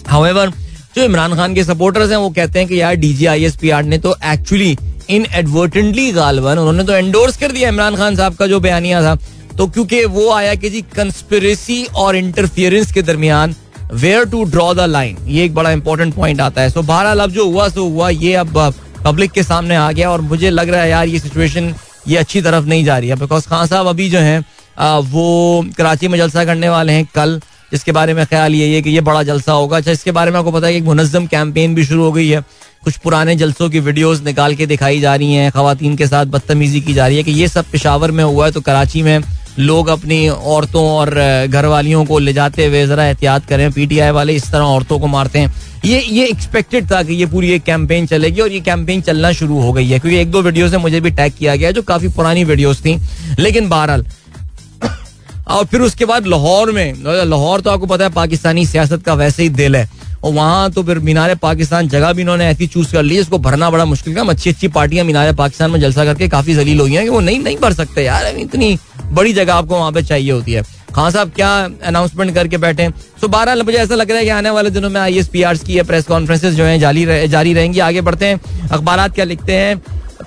[0.08, 0.52] हाउएवर
[0.94, 4.76] जो इमरान खान के सपोर्टर्स हैं, वो कहते हैं कि यार डीजीआईएसपीआर ने तो एक्चुअली
[5.10, 9.14] इन एडवर्टेंटली गालवन उन्होंने तो एंडोर्स कर दिया इमरान खान साहब का जो बयानिया था।
[9.58, 13.54] तो क्योंकि वो आया कि जी कंस्पिरेसी और इंटरफियरेंस के दरमियान
[13.92, 17.30] where to draw the line ये एक बड़ा इंपॉर्टेंट पॉइंट आता है। सो बहरहाल, अब
[17.30, 18.74] जो हुआ, सो हुआ, ये अब
[19.04, 21.74] पब्लिक के सामने आ गया और मुझे लग रहा है यार, ये सिचुएशन
[22.08, 24.38] ये अच्छी तरफ़ नहीं जा रही है। बिकॉज़ खान साहब अभी जो है
[24.80, 27.40] वो कराची में जलसा करने वाले हैं कल।
[27.72, 30.38] जिसके बारे में ख्याल ये है कि ये बड़ा जलसा होगा। अच्छा इसके बारे में
[30.38, 32.40] आपको पता है कि एक मुनजम कैंपेन भी शुरू हो गई है।
[32.84, 36.80] कुछ पुराने जलसों की वीडियोस निकाल के दिखाई जा रही हैं। खातन के साथ बदतमीजी
[36.80, 39.20] की जा रही है कि ये सब पिशावर में हुआ है तो कराची में
[39.58, 41.10] लोग अपनी औरतों और
[41.48, 45.06] घर वालियों को ले जाते हुए जरा एहतियात करें। पीटीआई वाले इस तरह औरतों को
[45.06, 45.52] मारते हैं।
[45.84, 49.60] ये ये एक्सपेक्टेड था कि ये पूरी एक कैंपेन चलेगी और ये कैंपेन चलना शुरू
[49.60, 52.08] हो गई है। क्योंकि एक दो वीडियो से मुझे भी टैग किया गया जो काफ़ी
[52.08, 52.96] पुरानी वीडियोस थी।
[53.38, 54.04] लेकिन बहरहाल
[55.50, 59.42] और फिर उसके बाद लाहौर में लाहौर तो आपको पता है पाकिस्तानी सियासत का वैसे
[59.42, 59.88] ही दिल है।
[60.24, 63.70] और वहाँ तो फिर मीनार पाकिस्तान जगह भी इन्होंने ऐसी चूज़ कर ली इसको भरना
[63.70, 67.04] बड़ा मुश्किल काम अच्छी अच्छी पार्टियाँ मीनार पाकिस्तान में जलसा करके काफ़ी जलील हुई हैं
[67.04, 68.78] कि वो नहीं नहीं भर सकते यार। इतनी
[69.12, 70.62] बड़ी जगह आपको वहाँ पे चाहिए होती है।
[70.94, 71.50] खान साहब क्या
[71.86, 72.94] अनाउंसमेंट करके बैठे हैं?
[73.20, 75.44] सो बारह मुझे ऐसा लग रहा है कि आने वाले दिनों में आई एस पी
[75.66, 79.52] की प्रेस कॉन्फ्रेंसेज जो है जारी रह, जारी रहेंगी। आगे बढ़ते हैं अखबार क्या लिखते
[79.54, 79.82] हैं?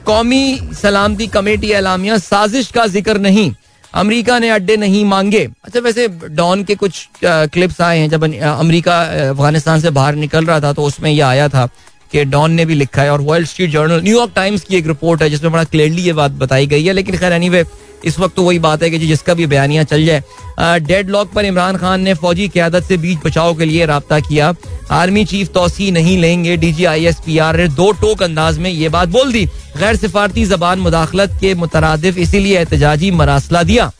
[0.05, 3.51] कौमी सलामती कमेटी एलामिया साजिश का ज़िक्र नहीं।
[3.93, 9.01] अमेरिका ने अड्डे नहीं मांगे। अच्छा वैसे डॉन के कुछ क्लिप्स आए हैं, जब अमेरिका
[9.29, 11.67] अफ़गानिस्तान से बाहर निकल रहा था तो उसमें यह आया था
[12.13, 15.21] कि डॉन ने भी लिखा है और World Street Journal New York Times की एक रिपोर्ट
[15.21, 17.63] है जिसमें बड़ा क्लियरली ये बात बताई गई है। लेकिन खैर एनीवे
[18.05, 21.45] इस वक्त तो वही बात है कि जिसका भी बयानिया चल जाए। डेड लॉक पर
[21.45, 24.53] इमरान खान ने फौजी क्यादत से बीच बचाव के लिए रबता किया।
[24.91, 28.57] आर्मी चीफ तोसी नहीं लेंगे D G I S P R ने दो टोक अंदाज
[28.57, 29.45] में ये बात बोल दी।
[29.77, 33.91] गैर सिफारती जबान मुदाखलत के मुतरद इसीलिए एहतजाजी मरासला दिया।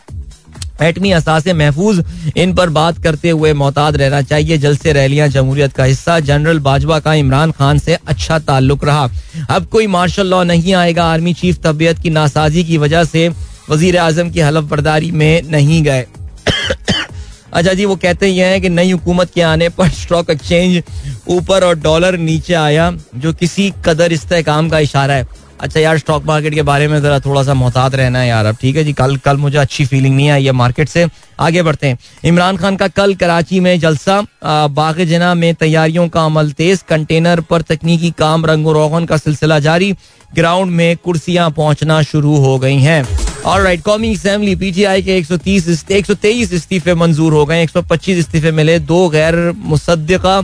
[0.81, 2.03] एटमी असासे महफूज,
[2.37, 6.59] इन पर बात करते हुए मोहताद रहना चाहिए। जल से रैलियाँ जमहूरियत का हिस्सा, जनरल
[6.59, 9.09] बाजवा का इमरान खान से अच्छा ताल्लुक रहा।
[9.49, 13.29] अब कोई मार्शल लॉ नहीं आएगा। आर्मी चीफ तबीयत की नासाजी की वजह से
[13.69, 16.05] वज़ीर आज़म की हलफ बर्दारी में नहीं गए।
[17.53, 20.83] अच्छा जी, वो कहते ही हैं कि नई हुकूमत के आने पर स्टॉक एक्सचेंज
[21.27, 26.25] ऊपर और डॉलर नीचे आया, जो किसी कदर इस्तेकाम का इशारा है। अच्छा यार स्टॉक
[26.25, 28.93] मार्केट के बारे में जरा थोड़ा सा मोहतात रहना है यार अब, ठीक है जी?
[28.93, 31.05] कल कल मुझे अच्छी फीलिंग नहीं आई है मार्केट से।
[31.39, 34.21] आगे बढ़ते हैं। इमरान खान का कल कराची में जलसा।
[34.67, 39.59] बाग जना में तैयारियों का अमल तेज कंटेनर पर तकनीकी काम रंगो रोगन का सिलसिला
[39.59, 39.93] जारी।
[40.35, 43.05] ग्राउंड में कुर्सियाँ पहुँचना शुरू हो गई हैं।
[43.45, 48.77] और राइट कौमी असम्बली पीटीआई के 130 123 इस्तीफे मंजूर हो गए 125 इस्तीफे मिले।
[48.81, 50.39] दो गैर मुसद्दिका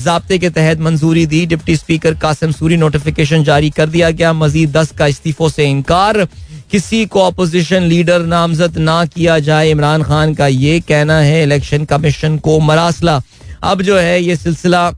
[0.00, 4.76] जबते के तहत मंजूरी दी। Deputy speaker Qasim Suri notification जारी कर दिया गया। मजीद
[4.76, 6.24] दस का इस्तीफों से इनकार।
[6.70, 11.84] किसी को अपोजिशन लीडर नामजद ना किया जाए, इमरान खान का ये कहना है इलेक्शन
[11.84, 13.20] कमीशन को मरासला।
[13.62, 14.90] अब जो है, ये सिलसिला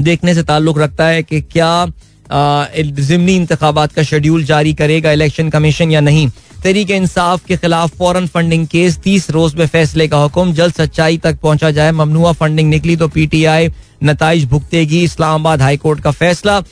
[0.00, 1.86] देखने से ताल्लुक रखता है कि क्या
[2.30, 6.28] जिमनी इंतबात का शेड्यूल जारी करेगा इलेक्शन कमीशन या नहीं।
[6.64, 11.18] तरीके इंसाफ के खिलाफ फॉरन फंडिंग केस तीस रोज में फैसले का हुक्म। जल्द सच्चाई
[11.18, 13.68] तक पहुँचा जाए। ममनुआ फंडिंग निकली तो पीटीआई
[14.04, 16.62] नतज भुगतेगी। इस्लामाबाद हाईकोर्ट का फैसला।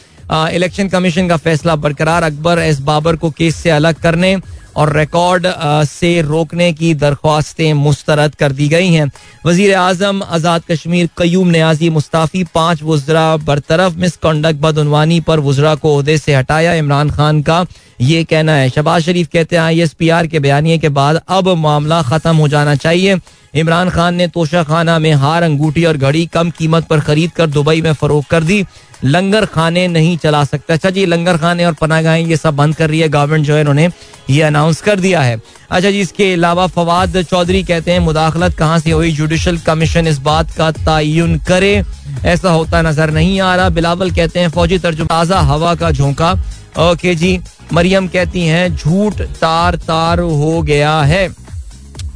[0.51, 4.37] इलेक्शन कमीशन का फैसला बरकरार। अकबर एस बाबर को केस से अलग करने।
[4.77, 5.47] और रिकॉर्ड
[5.89, 9.11] से रोकने की दरख्वास्तें मुस्तरद कर दी गई हैं।
[9.47, 15.75] वज़ीर आज़म आज़ाद कश्मीर कयूम न्याजी मुस्ताफ़ी पाँच वजरा बरतरफ मिस मिसकंडक्ट बदनवानी पर वजरा
[15.75, 17.65] को अहदे से हटाया। इमरान खान का
[18.01, 21.21] ये कहना है। शबाज शरीफ कहते हैं आई एस पी आर के बयानी के बाद
[21.29, 23.19] अब मामला खत्म हो जाना चाहिए।
[23.55, 27.47] इमरान खान ने तोशा खाना में हार, अंगूठी और घड़ी कम कीमत पर खरीद कर
[27.49, 28.65] दुबई में फरोख कर दी।
[29.05, 32.90] लंगर खाने नहीं चला सकते। अच्छा जी, लंगर खाने और पनागाहें, ये सब बंद कर
[32.90, 33.88] रही है। गवर्नमेंट जो है उन्होंने
[34.31, 35.37] ये अनाउंस कर दिया है।
[35.71, 39.11] अच्छा जी, इसके अलावा फवाद चौधरी कहते हैं, मुदाखलत कहाँ से हुई?
[39.12, 41.83] जुडिशल कमीशन इस बात का तयन करे।
[42.25, 46.33] ऐसा होता नज़र नहीं आ रहा। बिलावल कहते हैं, फौजी तर्जुम, ताज़ा हवा का झोंका।
[46.81, 47.38] ओके जी,
[47.73, 51.29] मरियम कहती हैं, झूठ तार तार हो गया है।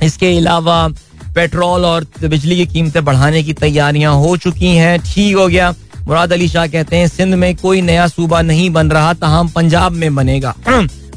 [0.03, 0.87] इसके अलावा
[1.35, 5.75] पेट्रोल और बिजली की कीमतें बढ़ाने की तैयारियाँ हो चुकी हैं। ठीक हो गया।
[6.09, 9.93] मुराद अली शाह कहते हैं, सिंध में कोई नया सूबा नहीं बन रहा, तहम पंजाब
[9.95, 10.55] में बनेगा।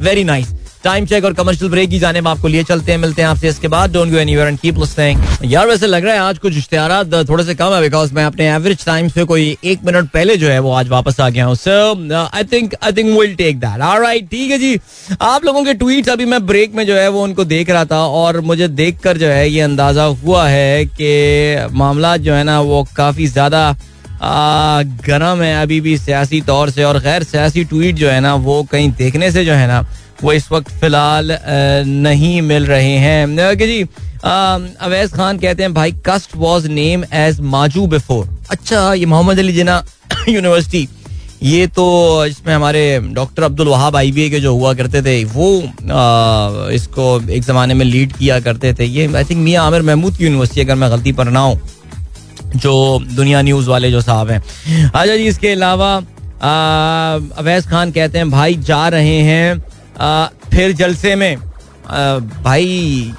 [0.01, 3.21] वेरी नाइस टाइम चेक और कमर्शियल ब्रेक की जाने में आपको लिए चलते हैं, मिलते
[3.21, 6.19] हैं आपसे इसके बाद। Don't go anywhere and keep listening यार, वैसे लग रहा है
[6.19, 9.83] आज कुछ इश्तेहारात थोड़े से कम है बिकॉज़ मैं अपने एवरेज टाइम से कोई एक
[9.85, 13.17] मिनट पहले जो है वो आज वापस आ गया हूँ। So I think I think
[13.19, 14.79] will take that alright ठीक है जी।
[15.21, 17.99] आप लोगों के ट्वीट अभी मैं ब्रेक में जो है वो उनको देख रहा था
[17.99, 22.85] और मुझे देखकर जो है ये अंदाज़ा हुआ है कि मामला जो है ना वो
[22.95, 23.71] काफ़ी ज़्यादा
[24.21, 28.61] गर्म है अभी भी सियासी तौर से और गैर सियासी ट्वीट जो है ना वो
[28.71, 29.79] कहीं देखने से जो है ना
[30.23, 31.37] वो इस वक्त फ़िलहाल
[31.85, 37.39] नहीं मिल रहे हैं। कि जी अवैस खान कहते हैं भाई कस्ट वॉज़ नेम एज
[37.41, 39.83] माजू बिफोर अच्छा ये मोहम्मद अली जिना
[40.29, 40.87] यूनिवर्सिटी
[41.43, 41.83] ये तो
[42.25, 47.43] इसमें हमारे डॉक्टर अब्दुल वहाब आई के जो हुआ करते थे वो आ, इसको एक
[47.43, 50.75] जमाने में लीड किया करते थे। ये आई थिंक मियाँ आमिर महमूद की यूनिवर्सिटी अगर
[50.75, 51.59] मैं गलती पर ना हूँ।
[52.55, 54.41] जो दुनिया न्यूज़ वाले जो साहब हैं।
[54.85, 55.95] अच्छा जी इसके अलावा
[57.37, 59.57] अवैस खान कहते हैं भाई जा रहे हैं
[60.51, 63.13] फिर जलसे में। आ, भाई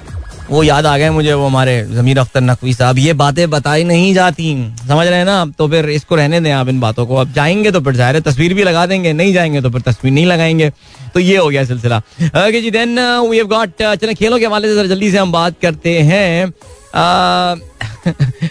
[0.49, 4.13] वो याद आ गए मुझे वो हमारे जमीर अख्तर नकवी साहब। ये बातें बताई नहीं
[4.13, 4.53] जाती।
[4.87, 5.45] समझ रहे हैं ना?
[5.57, 8.53] तो फिर इसको रहने दें आप इन बातों को। अब जाएँगे तो फिर ज़ाहिर तस्वीर
[8.53, 10.69] भी लगा देंगे। नहीं जाएँगे तो फिर तस्वीर नहीं लगाएँगे।
[11.13, 14.75] तो ये हो गया सिलसिला। ओके जी देन वी हैव गॉट चले खेलों के हवाले
[14.75, 16.53] से जल्दी से हम बात करते हैं।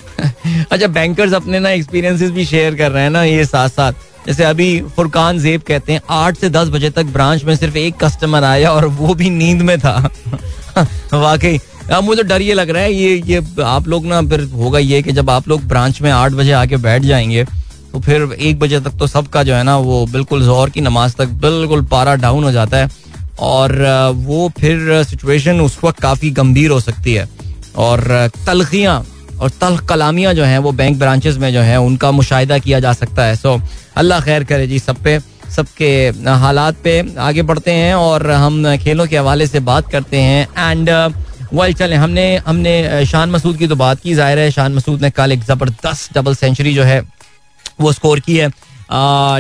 [0.73, 3.93] अच्छा बैंकर्स अपने ना एक्सपीरियंसेस भी शेयर कर रहे हैं ना ये साथ साथ
[4.27, 7.97] जैसे अभी फुरकान जेब कहते हैं, आठ से दस बजे तक ब्रांच में सिर्फ़ एक
[8.05, 9.97] कस्टमर आया और वो भी नींद में था।
[11.15, 11.59] वाकई,
[11.93, 15.03] अब मुझे डर ये लग रहा है, ये ये आप लोग ना फिर होगा ये
[15.03, 17.45] कि जब आप लोग ब्रांच में आठ बजे आके बैठ जाएँगे
[17.93, 21.17] तो फिर एक बजे तक तो सबका जो है ना वो बिल्कुल ज़ोर की नमाज़
[21.17, 22.91] तक बिल्कुल पारा डाउन हो जाता है।
[23.41, 23.73] और
[24.17, 27.29] वो फिर सिचुएशन उस वक्त काफ़ी गंभीर हो सकती है।
[27.79, 29.05] और तलखियाँ
[29.43, 32.93] और तल कलामियाँ जो हैं, वो बैंक ब्रांचेस में जो है, उनका मुशाहिदा किया जा
[32.95, 33.61] सकता है। सो
[33.97, 35.19] अल्लाह खैर करे जी सब पे,
[35.51, 35.91] सबके
[36.41, 40.91] हालात पे आगे बढ़ते हैं और हम खेलों के हवाले से बात करते हैं। एंड
[41.55, 45.11] वेल चले, हमने हमने शान मसूद की तो बात की, ज़ाहिर है शान मसूद ने
[45.13, 47.01] कल एक ज़बरदस्त डबल सेंचुरी जो है,
[47.81, 48.49] वो स्कोर की है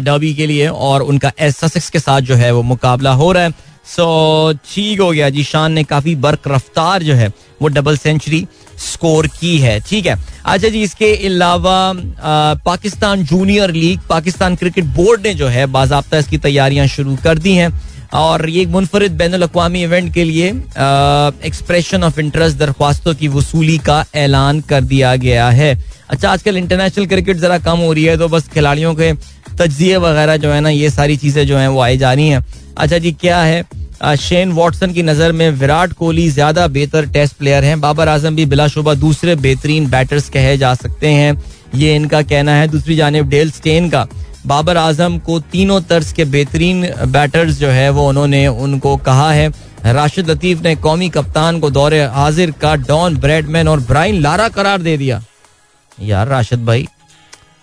[0.02, 3.42] डर्बी के लिए और उनका एस ससेक्स के साथ जो है, वो मुकाबला हो रहा
[3.42, 3.52] है।
[3.86, 7.28] सो ठीक हो गया जी, शान ने काफ़ी बर्क रफ्तार जो है,
[7.62, 8.46] वो डबल सेंचुरी
[8.80, 10.16] स्कोर की है, ठीक है?
[10.44, 11.92] अच्छा जी, इसके अलावा
[12.64, 17.52] Pakistan junior league Pakistan cricket board ने जो है बाजाबता इसकी तैयारियाँ शुरू कर दी
[17.54, 17.70] हैं।
[18.14, 20.48] और ये एक मुनफरद बैन अवी इवेंट के लिए
[21.46, 25.76] एक्सप्रेशन ऑफ़ इंटरेस्ट दरख्वास्तों की वसूली का ऐलान कर दिया गया है।
[26.10, 29.12] अच्छा आजकल इंटरनेशनल क्रिकेट जरा कम हो रही है तो बस खिलाड़ियों के
[29.58, 32.44] तजिए वगैरह जो है ना, ये सारी चीज़ें जो है वो आई जा रही हैं।
[32.76, 33.64] अच्छा जी, क्या है?
[34.18, 38.46] शेन वॉटसन की नज़र में विराट कोहली ज़्यादा बेहतर टेस्ट प्लेयर हैं। बाबर आज़म भी
[38.46, 41.42] बिलाशुबा दूसरे बेहतरीन बैटर्स कहे जा सकते हैं।
[41.74, 44.06] ये इनका कहना है। दूसरी जानब, डेल स्टेन का।
[44.46, 49.48] बाबर आज़म को तीनों तर्ज के बेहतरीन बैटर्स जो है वो उन्होंने उनको कहा है।
[49.86, 54.82] राशिद लतीफ ने कौमी कप्तान को दौरे हाजिर का डॉन ब्रेडमैन और ब्राइन लारा करार
[54.82, 55.22] दे दिया।
[55.98, 56.86] यार राशिद भाई,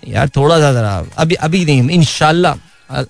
[0.07, 2.55] यार थोड़ा सा जरा, अभी अभी नहीं इनशाला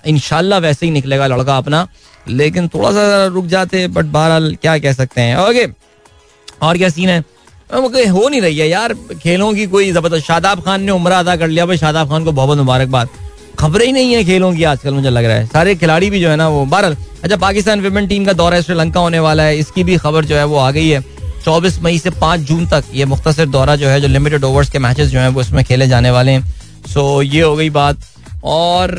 [0.08, 1.88] इनशाला वैसे ही निकलेगा लड़का अपना,
[2.28, 5.66] लेकिन थोड़ा सा रुक जाते बट बहरहाल क्या कह सकते हैं। ओके,
[6.62, 7.20] और क्या सीन है?
[7.70, 11.48] हो नहीं रही है यार, खेलों की कोई ज़बरदस्त, शादाब खान ने उम्र अदा कर
[11.48, 13.10] लिया, भाई शादाब खान को बहुत मुबारकबाद।
[13.60, 16.30] खबरें ही नहीं है खेलों की आजकल, मुझे लग रहा है। सारे खिलाड़ी भी जो
[16.30, 19.84] है ना वो, बहरहाल अच्छा पाकिस्तान विमेन टीम का दौरा श्रीलंका होने वाला है। इसकी
[19.84, 21.02] भी खबर जो है वो आ गई है।
[21.46, 24.80] चौबीस मई से पाँच जून तक ये मुख्तर दौरा जो है, जो लिमिटेड ओवर्स के
[24.80, 26.54] मैचेस जो है, वो इसमें खेले जाने वाले हैं।
[26.88, 27.98] सो ये हो गई बात।
[28.44, 28.96] और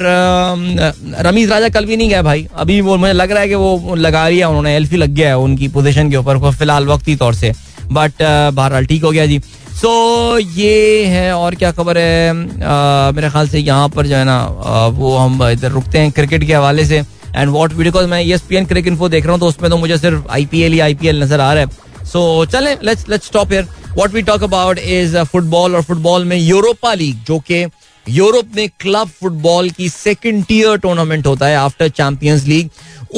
[1.19, 3.95] रमीज राजा कल भी नहीं गया भाई। अभी वो, मुझे लग रहा है कि वो
[3.97, 7.53] लगा लिया, उन्होंने, एल्फी लग गया है उनकी पोजीशन के ऊपर फ़िलहाल वक्ती तौर से।
[7.93, 8.23] बट
[8.55, 9.41] बहरहाल, ठीक हो गया जी।
[9.81, 12.31] सो so, ये है और क्या खबर है?
[12.31, 16.45] आ, मेरे ख्याल से यहाँ पर जो है ना वो हम इधर रुकते हैं क्रिकेट
[16.47, 16.99] के हवाले से।
[17.37, 19.77] एंड वॉट वीडियो मैं S P N cricket info देख रहा हूँ तो उसमें तो
[19.77, 22.51] मुझे सिर्फ़ आई पी एल ही आई पी एल नज़र आ रहा है। सो so,
[22.53, 23.63] चले let's let's stop here
[23.97, 27.65] what we talk about is football और फुटबॉल में यूरोपा लीग जो कि
[28.07, 32.71] यूरोप में क्लब फुटबॉल की सेकेंड टीयर टूर्नामेंट होता है आफ्टर चैंपियंस लीग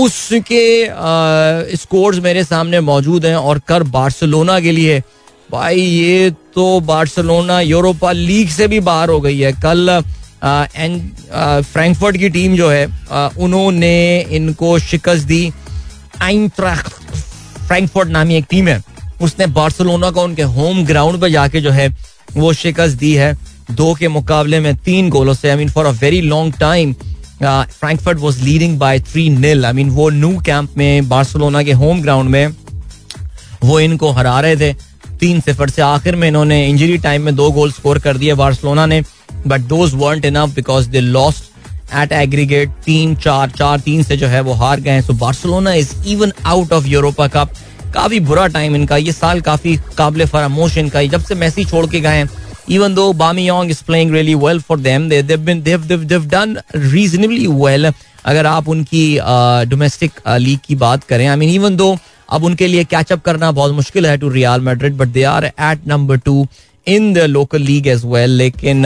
[0.05, 0.63] उसके
[1.77, 5.03] स्कोर्स मेरे सामने मौजूद हैं और कर बार्सिलोना के लिए
[5.53, 10.03] भाई, ये तो बार्सिलोना यूरोपा लीग से भी बाहर हो गई है। कल
[11.65, 12.87] फ्रैंकफर्ट की टीम जो है
[13.39, 15.51] उन्होंने इनको शिकस्त दी।
[16.19, 18.83] फ्रैंकफर्ट नामी एक टीम है।
[19.23, 21.89] उसने बार्सिलोना को उनके होम ग्राउंड पर जाके जो है,
[22.37, 23.33] वो शिकस्त दी है।
[23.71, 26.95] दो के मुकाबले में तीन गोलों से। I mean for a very long time
[27.43, 32.03] Frankfurt was leading by three nil I mean वो न्यू कैंप में, बार्सिलोना के होम
[32.03, 32.55] ग्राउंड में,
[33.65, 34.75] वो इनको हरा रहे थे।
[35.23, 38.87] तीन सिफर से आखिर में इन्होंने इंजरी टाइम में दो गोल स्कोर कर दिए बार्सिलोना
[38.87, 39.03] ने
[39.47, 41.45] but those weren't enough because they lost
[41.97, 45.95] at aggregate तीन चार चार तीन से जो है वो हार गए so Barcelona is
[46.07, 47.51] even out of Europa cup
[47.95, 52.01] काफ़ी बुरा टाइम इनका। ये साल काफ़ी काबिल फरामोश इनका जब से मैसी छोड़ के
[52.01, 52.27] गए
[53.89, 56.57] playing really well for them they they've been they've they've, they've done
[56.95, 57.93] reasonably well
[58.25, 59.19] अगर आप उनकी
[59.69, 61.97] डोमेस्टिक लीग की बात करें आई मीन इवन दो
[62.33, 65.87] अब उनके लिए कैचअप करना बहुत मुश्किल है to Real Madrid but they are at
[65.89, 66.47] number two
[66.87, 68.83] in the local league as well लेकिन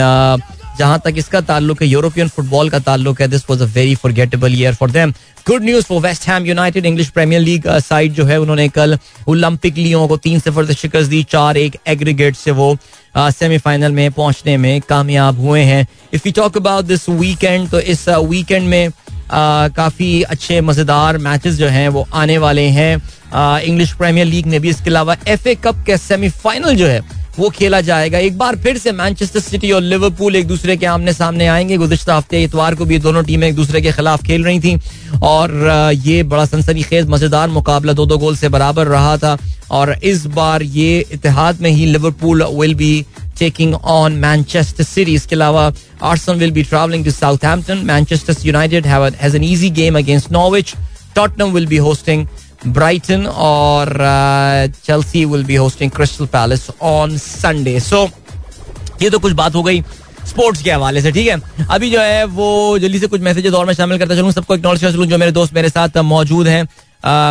[0.79, 4.55] जहाँ तक इसका ताल्लुक है यूरोपियन फुटबॉल का ताल्लुक है this was a very forgettable
[4.55, 5.11] year for them
[5.47, 9.77] good news for West Ham United English Premier league side जो है, उन्होंने कल ओलंपिक
[9.77, 12.77] लियो को तीन सिफर से शिकस्त दी, चार एक एग्रीगेट से वो
[13.17, 18.07] सेमीफाइनल में पहुँचने में कामयाब हुए हैं। If you talk about this weekend तो इस
[18.09, 18.89] वीकेंड में
[19.31, 22.97] काफ़ी अच्छे मज़ेदार मैचेस जो हैं, वो आने वाले हैं।
[23.33, 27.01] इंग्लिश प्रीमियर लीग में भी। इसके अलावा एफ़ ए कप के सेमीफाइनल जो है,
[27.39, 31.13] वो खेला जाएगा। एक बार फिर से मैनचेस्टर सिटी और लिवरपूल एक दूसरे के आमने
[31.13, 34.59] सामने आएँगे। गुजशत हफ़्ते इतवार को भी दोनों टीमें एक दूसरे के खिलाफ खेल रही
[34.59, 34.79] थी।
[35.23, 39.37] और ये बड़ा सनसनी खेज मज़ेदार मुकाबला दो दो गोल से बराबर रहा था।
[39.71, 43.05] और इस बार ये इतिहाद में ही Liverpool will be
[43.39, 45.71] taking on Manchester City इसके अलावा
[46.03, 50.73] Arsenal will be travelling to Southampton Manchester United has an easy game against Norwich
[51.15, 52.25] Tottenham will be hosting
[52.67, 53.97] Brighton और
[54.85, 58.07] Chelsea will be hosting Crystal Palace on Sunday so
[59.01, 59.81] ये तो कुछ बात हो गई
[60.27, 61.41] sports के हवाले से, ठीक है?
[61.71, 64.77] अभी जो है वो जल्दी से कुछ मैसेजेस और मैं शामिल करता चलूँ। सबको इग्नोर
[64.77, 66.67] कर चलूँ, जो मेरे दोस्त मेरे साथ मौजूद हैं।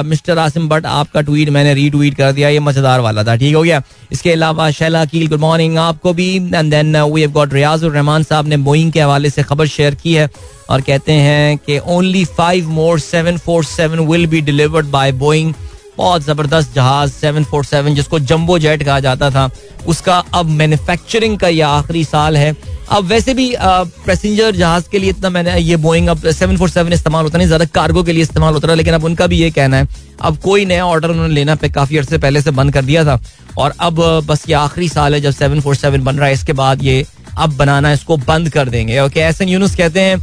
[0.06, 3.62] मिस्टर आसिम बट आपका ट्वीट मैंने रीट्वीट कर दिया, ये मज़ेदार वाला था, ठीक हो
[3.62, 7.92] गया। इसके अलावा शैला कील गुड मॉर्निंग आपको भी and then we have got Riazur
[7.92, 10.28] Rahman Sahab ने बोइंग के हवाले से खबर शेयर की है,
[10.70, 15.52] और कहते हैं कि only five more seven four seven will be delivered by Boeing
[15.98, 19.48] बहुत ज़बरदस्त जहाज़ सेवन फोर सेवन जिसको जम्बो जेट कहा जाता था,
[19.86, 22.54] उसका अब मैन्युफैक्चरिंग का यह आखिरी साल है।
[22.88, 26.92] अब वैसे भी पैसेंजर जहाज़ के लिए इतना मैंने, ये बोइंग अब सेवन फोर सेवन
[26.92, 29.50] इस्तेमाल होता नहीं, ज़्यादा कार्गो के लिए इस्तेमाल होता रहा, लेकिन अब उनका भी ये
[29.50, 29.88] कहना है।
[30.20, 33.20] अब कोई नया ऑर्डर उन्होंने लेना पे काफ़ी अर्से पहले से बंद कर दिया था।
[33.58, 36.52] और अब बस ये आखिरी साल है जब सेवन फोर सेवन बन रहा है, इसके
[36.52, 37.04] बाद ये
[37.38, 40.16] अब बनाना, इसको बंद कर देंगे। ओके एस एन यूनुस कहते हैं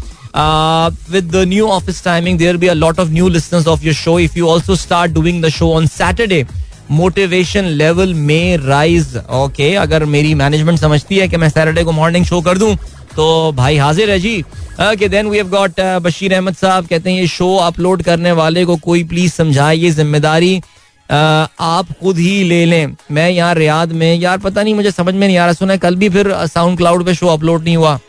[1.11, 4.17] with the new office timing there be a lot of new listeners of your show
[4.19, 6.45] if you also start doing the show on Saturday
[6.91, 12.25] motivation level में राइज ओके अगर मेरी management समझती है कि मैं Saturday को मॉर्निंग
[12.25, 12.75] शो कर दूँ
[13.15, 14.39] तो भाई हाजिर है जी।
[14.81, 18.65] Okay then we have got Bashir Ahmed Sahab कहते हैं ये शो अपलोड करने वाले
[18.65, 23.91] को कोई प्लीज़ समझाए ये ज़िम्मेदारी uh, आप खुद ही ले लें। मैं यहाँ रियाद
[23.91, 26.77] में यार पता नहीं मुझे समझ में नहीं आ रहा सुना कल भी फिर साउंड
[26.77, 27.99] क्लाउड पे शो अपलोड नहीं हुआ।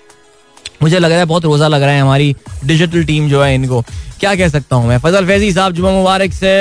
[0.83, 2.35] मुझे लग रहा है बहुत रोजा लग रहा है हमारी
[2.65, 3.81] डिजिटल टीम जो है इनको।
[4.21, 4.99] क्या कह सकता हूँ मैं?
[4.99, 6.55] फजल फैजी साहब जुमा मुबारक से।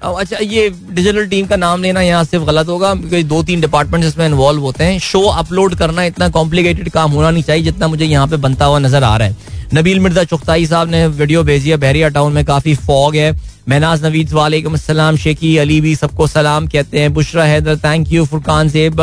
[0.00, 4.04] अच्छा ये डिजिटल टीम का नाम लेना यहाँ सिर्फ़ गलत होगा, क्योंकि दो तीन डिपार्टमेंट
[4.04, 8.04] इसमें इन्वॉल्व होते हैं। शो अपलोड करना इतना कॉम्प्लिकेटेड काम होना नहीं चाहिए जितना मुझे
[8.04, 9.36] यहाँ पे बनता हुआ नज़र आ रहा है।
[9.74, 13.32] नबील मिर्ज़ा चुख्ताई साहब ने वीडियो भेजी है, बहरिया टाउन में काफ़ी फॉग है।
[13.68, 18.24] महनाज नवीद, वालेकुम अस्सलाम शेखी अली भी सबको सलाम कहते हैं। बुशरा हैदर थैंक यू
[18.26, 19.00] फुरकान सेब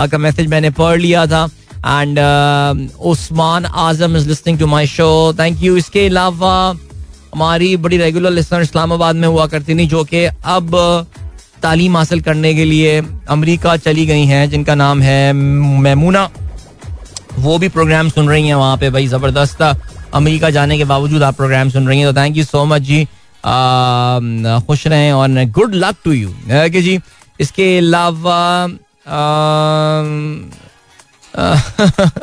[0.00, 1.48] का मैसेज मैंने पढ़ लिया था।
[1.78, 2.18] And
[3.06, 6.72] Usman Azam is listening to my show thank you इसके अलावा
[7.34, 11.06] हमारी बड़ी रेगुलर लिसनर इस्लामाबाद में हुआ करती थी, जो कि अब
[11.62, 16.28] तालीम हासिल करने के लिए अमेरिका चली गई हैं, जिनका नाम है मैमूना।
[17.38, 19.62] वो भी प्रोग्राम सुन रही हैं वहाँ पे भाई, ज़बरदस्त।
[20.14, 23.04] अमेरिका जाने के बावजूद आप प्रोग्राम सुन रही हैं तो थैंक यू सो मच जी।
[24.66, 26.34] खुश रहें और गुड लक टू यू
[26.80, 26.98] जी?
[27.40, 28.68] इसके अलावा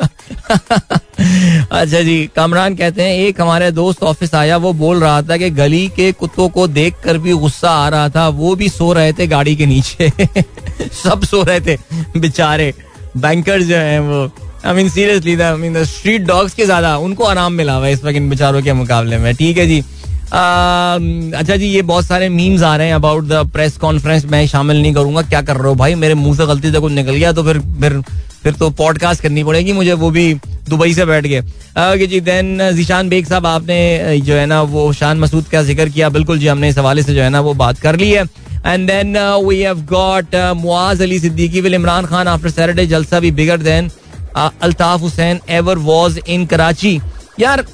[1.72, 5.50] अच्छा जी, कामरान कहते हैं, एक हमारे दोस्त ऑफ़िस आया, वो बोल रहा था कि
[5.50, 9.12] गली के कुत्तों को देख कर भी गुस्सा आ रहा था, वो भी सो रहे
[9.12, 10.10] थे गाड़ी के नीचे।
[11.04, 11.76] सब सो रहे थे,
[12.16, 12.74] बेचारे।
[13.16, 14.30] बैंकर जो है वो।
[14.66, 18.16] I mean seriously I mean street dogs के ज़्यादा, उनको आराम मिला हुआ इस वक्त
[18.16, 19.84] इन बेचारों के मुकाबले में। ठीक है जी।
[20.30, 24.80] अच्छा जी, ये बहुत सारे मीम्स आ रहे हैं अबाउट द प्रेस कॉन्फ्रेंस मैं शामिल
[24.82, 25.94] नहीं करूँगा। क्या कर रहे हो भाई?
[25.96, 28.00] मेरे मुँह से गलती से कुछ निकल गया तो फिर फिर
[28.42, 30.32] फिर तो पॉडकास्ट करनी पड़ेगी मुझे। वो भी
[30.68, 34.92] दुबई से बैठ के। ओके जी देन जीशान बेग साहब, आपने जो है ना, वो
[34.92, 37.54] शान मसूद का ज़िक्र किया। बिल्कुल जी, हमने इस हवाले से जो है ना, वो
[37.54, 38.24] बात कर ली है।
[38.66, 43.30] And then we have got Muaz Ali Siddiqui, will Imran Khan after Saturday जलसा भी
[43.32, 43.90] bigger than
[44.36, 47.00] Altaf Hussain ever was in Karachi
[47.40, 47.64] यार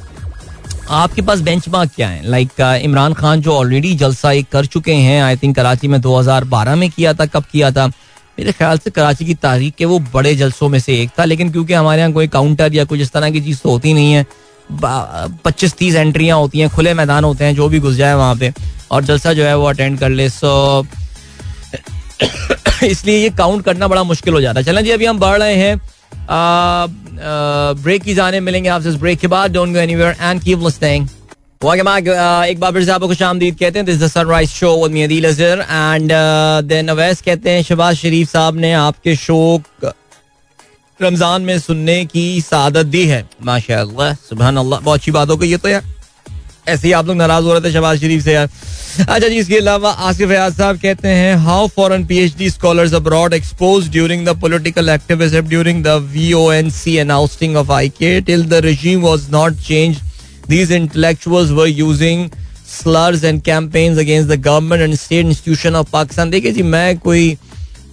[0.91, 2.31] आपके पास बेंच क्या है?
[2.31, 5.99] लाइक like, इमरान खान जो ऑलरेडी जलसा एक कर चुके हैं आई थिंक कराची में
[5.99, 7.87] 2012 में किया था कब किया था?
[8.39, 11.53] मेरे ख्याल से कराची की तारीख के वो बड़े जलसों में से एक था लेकिन
[11.53, 14.27] क्योंकि हमारे यहाँ कोई काउंटर या कुछ इस तरह की चीज़ तो होती नहीं है
[15.45, 18.53] पच्चीस तीस एंट्रियाँ होती हैं खुले मैदान होते हैं जो भी घुस जाए वहाँ पे
[18.91, 20.87] और जलसा जो है वो अटेंड कर ले सो
[22.85, 25.55] इसलिए ये काउंट करना बड़ा मुश्किल हो जाता है। चलें जी अभी हम बढ़ रहे
[25.55, 25.77] हैं
[27.19, 31.09] ब्रेक की जाने मिलेंगे आपसे इस ब्रेक के बाद। Don't go anywhere and keep listening
[31.65, 35.03] एक बार फिर से आपको खुश आमदीद कहते हैं। This the Sunrise show with me
[35.03, 36.13] Adeel Azhar and
[36.69, 39.63] then Awais कहते हैं, शहबाज शरीफ साहब ने आपके शो
[41.01, 45.49] रमज़ान में सुनने की सादत दी है। माशा सुबह अल्लाह बहुत अच्छी बात हो गई
[45.49, 45.83] ये तो यार।
[46.69, 48.49] ऐसे ही आप लोग नाराज़ हो रहे थे शहबाज शरीफ से, यार।
[49.01, 53.89] अच्छा जी, इसके अलावा आसिफ फयाज साहब कहते हैं how foreign PhD scholars abroad expose
[53.93, 59.63] during the political activism during the VONC announcing of IK till the regime was not
[59.69, 60.03] changed
[60.47, 62.25] These intellectuals were using
[62.71, 66.31] slurs and campaigns against the government and state institution of Pakistan.
[66.31, 67.37] देखिए जी, मैं कोई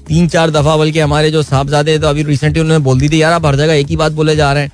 [0.08, 3.34] तीन चार दफ़ा बल्कि हमारे जो साहबजादे तो अभी रिसेंटली उन्होंने बोल दी थी, यार,
[3.34, 4.72] आप हर जगह एक ही बात बोले जा रहे हैं।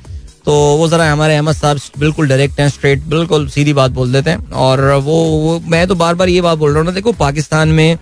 [0.48, 4.30] तो वो जरा हमारे अहमद साहब बिल्कुल डायरेक्ट हैं स्ट्रेट बिल्कुल सीधी बात बोल देते
[4.30, 7.12] हैं। और वो, वो मैं तो बार बार ये बात बोल रहा हूँ ना देखो
[7.14, 7.98] पाकिस्तान में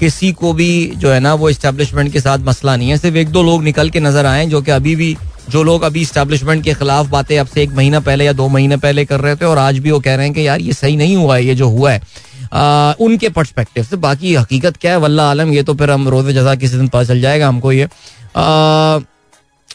[0.00, 3.28] किसी को भी जो है ना वो इस्टेब्लिशमेंट के साथ मसला नहीं है। सिर्फ़ एक
[3.28, 5.16] दो लोग निकल के नज़र आए जो कि अभी भी
[5.50, 8.76] जो लोग अभी इस्टेब्लिशमेंट के खिलाफ बातें अब से एक महीना पहले या दो महीने
[8.76, 10.96] पहले कर रहे थे और आज भी वो कह रहे हैं कि यार ये सही
[10.96, 12.02] नहीं हुआ है ये जो हुआ है।
[12.52, 16.30] आ, उनके पर्सपेक्टिव से बाकी हकीकत क्या है वल्ला आलम ये तो फिर हम रोज
[16.30, 18.98] जजा किसी दिन पता चल जाएगा हमको ये। आ,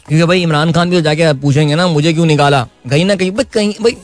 [0.06, 2.62] क्योंकि भाई इमरान खान भी तो जाके पूछेंगे ना मुझे क्यों निकाला?
[2.89, 3.95] कहीं ना कहीं भाई कहीं भाई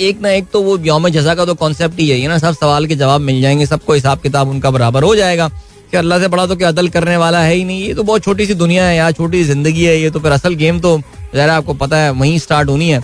[0.00, 2.86] एक ना एक तो वो योम जजा का तो कॉन्सेप्ट ही है ना सब सवाल
[2.86, 5.48] के जवाब मिल जाएँगे सबको हिसाब किताब उनका बराबर हो जाएगा।
[5.90, 8.22] कि अल्लाह से बड़ा तो क्या अदल करने वाला है ही नहीं ये तो बहुत
[8.24, 11.00] छोटी सी दुनिया है यार छोटी सी ज़िंदगी है ये तो फिर असल गेम तो
[11.34, 13.00] जरा आपको पता है वहीं स्टार्ट होनी है।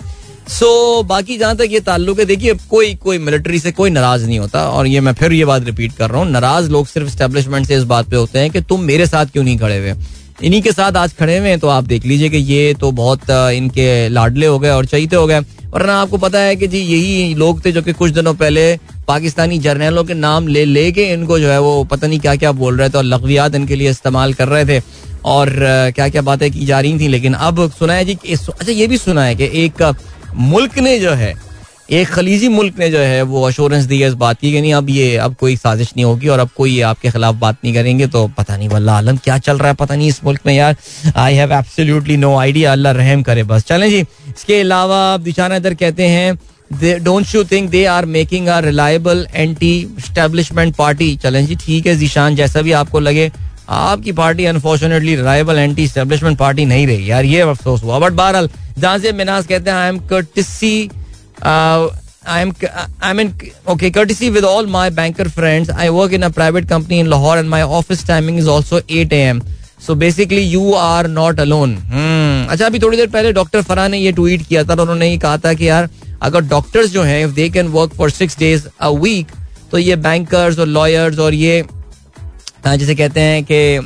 [0.49, 0.65] सो
[1.01, 4.39] so, बाकी जहाँ तक ये ताल्लुक है देखिए कोई कोई मिलिट्री से कोई नाराज़ नहीं
[4.39, 7.67] होता और ये मैं फिर ये बात रिपीट कर रहा हूँ नाराज़ लोग सिर्फ़ स्टेब्लिशमेंट
[7.67, 9.93] से इस बात पे होते हैं कि तुम मेरे साथ क्यों नहीं खड़े हुए?
[10.43, 13.29] इन्हीं के साथ आज खड़े हुए हैं तो आप देख लीजिए कि ये तो बहुत
[13.29, 17.33] इनके लाडले हो गए और चहीते हो गए। वरना आपको पता है कि जी, यही
[17.35, 18.77] लोग थे जो कि कुछ दिनों पहले
[19.07, 22.77] पाकिस्तानी जर्नलों के नाम ले, लेके इनको जो है वो पता नहीं क्या क्या बोल
[22.77, 24.81] रहे थे और लघवियात इनके लिए इस्तेमाल कर रहे थे।
[25.25, 25.49] और
[25.95, 28.97] क्या क्या बातें की जा रही थी, लेकिन अब सुना है जी अच्छा ये भी
[28.97, 29.83] सुना है कि एक
[30.35, 31.33] मुल्क ने जो है
[31.89, 34.73] एक खलीजी मुल्क ने जो है वो अश्योरेंस दी है इस बात की कि नहीं,
[34.73, 38.07] अब ये, अब कोई साजिश नहीं होगी और अब कोई आपके खिलाफ बात नहीं करेंगे
[38.07, 40.75] तो पता नहीं वल्ला आलम क्या चल रहा है, पता नहीं इस मुल्क में यार।
[41.17, 45.73] I have absolutely no idea अल्लाह रहम करे बस। चलें जी, इसके अलावा दिशाना इधर
[45.75, 49.73] कहते हैं don't you think they are making a reliable anti
[50.05, 53.31] establishment party चलें जी, ठीक है जीशान, जैसा भी आपको लगे,
[53.69, 58.49] आपकी party unfortunately reliable anti establishment party नहीं रही यार, ये अफसोस हुआ। बट बहरहाल
[58.77, 60.89] जहाँ से मिनाज कहते हैं I am courtesy
[61.41, 61.89] Uh,
[62.25, 62.53] I'm
[63.01, 63.33] I'm in
[63.67, 65.69] okay courtesy with all my banker friends.
[65.69, 69.13] I work in a private company in Lahore, and my office timing is also 8
[69.13, 69.41] a.m.
[69.79, 71.75] So basically you are not alone
[72.49, 75.37] अच्छा अभी थोड़ी देर पहले doctor फरा ने ये tweet किया था उन्होंने ये कहा
[75.45, 75.89] था कि यार
[76.21, 79.31] अगर डॉक्टर्स जो हैं if they can work for six days a week
[79.71, 81.63] तो ये बैंकर्स और लॉयर्स और ये
[82.67, 83.79] जैसे कहते हैं कि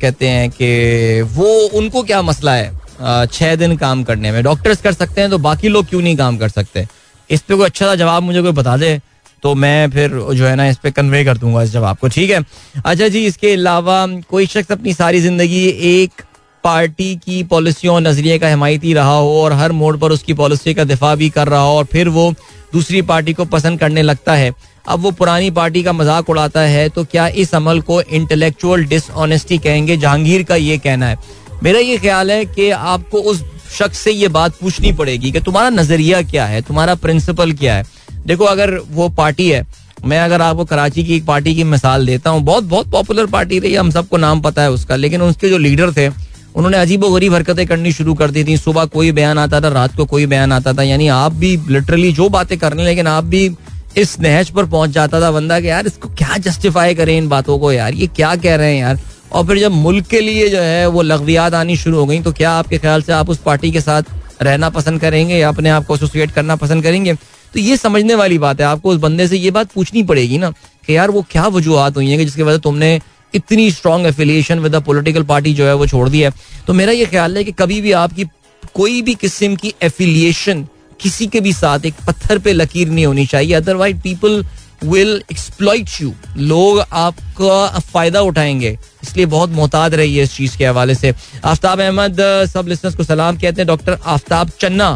[0.00, 1.48] कहते हैं कि वो
[1.78, 5.68] उनको क्या मसला है छह दिन काम करने में। डॉक्टर्स कर सकते हैं तो बाकी
[5.68, 6.86] लोग क्यों नहीं काम कर सकते?
[7.30, 9.00] इस पे कोई अच्छा सा जवाब मुझे कोई बता दे
[9.42, 12.30] तो मैं फिर जो है ना इस पे कन्वे कर दूँगा इस जवाब को, ठीक
[12.30, 12.44] है?
[12.76, 16.22] अच्छा जी, इसके अलावा कोई शख्स अपनी सारी ज़िंदगी एक
[16.64, 20.74] पार्टी की पॉलिसियों और नज़रिए का हिमायती रहा हो और हर मोड़ पर उसकी पॉलिसी
[20.74, 22.32] का दिफा भी कर रहा हो और फिर वो
[22.72, 24.52] दूसरी पार्टी को पसंद करने लगता है,
[24.86, 29.58] अब वो पुरानी पार्टी का मज़ाक उड़ाता है तो क्या इस अमल को इंटेलेक्चुअल डिसऑनेस्टी
[29.58, 29.96] कहेंगे?
[29.96, 31.18] जहांगीर का ये कहना है।
[31.62, 35.70] मेरा ये ख्याल है कि आपको उस शख्स से ये बात पूछनी पड़ेगी कि तुम्हारा
[35.70, 37.84] नज़रिया क्या है, तुम्हारा प्रिंसिपल क्या है।
[38.26, 39.66] देखो, अगर वो पार्टी है,
[40.04, 43.58] मैं अगर आपको कराची की एक पार्टी की मिसाल देता हूँ, बहुत बहुत पॉपुलर पार्टी
[43.58, 47.34] रही हम सबको नाम पता है उसका, लेकिन उसके जो लीडर थे, उन्होंने अजीब गरीब
[47.34, 50.52] हरकतें करनी शुरू कर दी थी। सुबह कोई बयान आता था, रात को कोई बयान
[50.52, 53.50] आता था, यानी आप भी लिटरली जो बातें करने, लेकिन आप भी
[53.96, 57.58] इस नहज पर पहुँच जाता था बंदा कि यार इसको क्या जस्टिफाई करें इन बातों
[57.58, 58.98] को यार, ये क्या कह रहे हैं यार।
[59.32, 62.32] और फिर जब मुल्क के लिए जो है वो लघवियात आनी शुरू हो गई तो
[62.32, 64.02] क्या आपके ख्याल से आप उस पार्टी के साथ
[64.42, 67.14] रहना पसंद करेंगे या अपने आप को एसोसिएट करना पसंद करेंगे?
[67.14, 70.50] तो ये समझने वाली बात है। आपको उस बंदे से ये बात पूछनी पड़ेगी ना
[70.86, 73.00] कि यार वो क्या वजूहत हुई है जिसकी वजह तुमने
[73.34, 76.32] इतनी strong affiliation with political party जो है वो छोड़ दी है।
[76.66, 78.26] तो मेरा ये ख्याल है कि कभी भी आपकी
[78.74, 80.66] कोई भी किस्म की एफिलिएशन
[81.00, 84.44] किसी के भी साथ एक पत्थर पे लकीर नहीं होनी चाहिए। Otherwise people
[84.84, 90.66] will exploit you लोग आपका फ़ायदा उठाएँगे। इसलिए बहुत मोहताद रही है इस चीज़ के
[90.66, 91.14] हवाले से।
[91.44, 92.20] आफ्ताब अहमद,
[92.52, 94.94] सब लिसनर्स को सलाम कहते हैं। डॉक्टर आफ्ताब चन्ना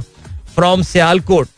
[0.55, 1.49] फ्रॉम सियालकोट।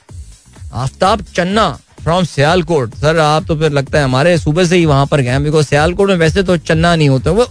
[0.74, 1.68] आफ्ताब चन्ना
[2.02, 5.38] फ्रॉम सियालकोट। सर, आप तो फिर लगता है हमारे सूबे से ही वहाँ पर गए
[5.38, 7.46] बिकॉज़ सियालकोट में वैसे तो चन्ना नहीं होते। वो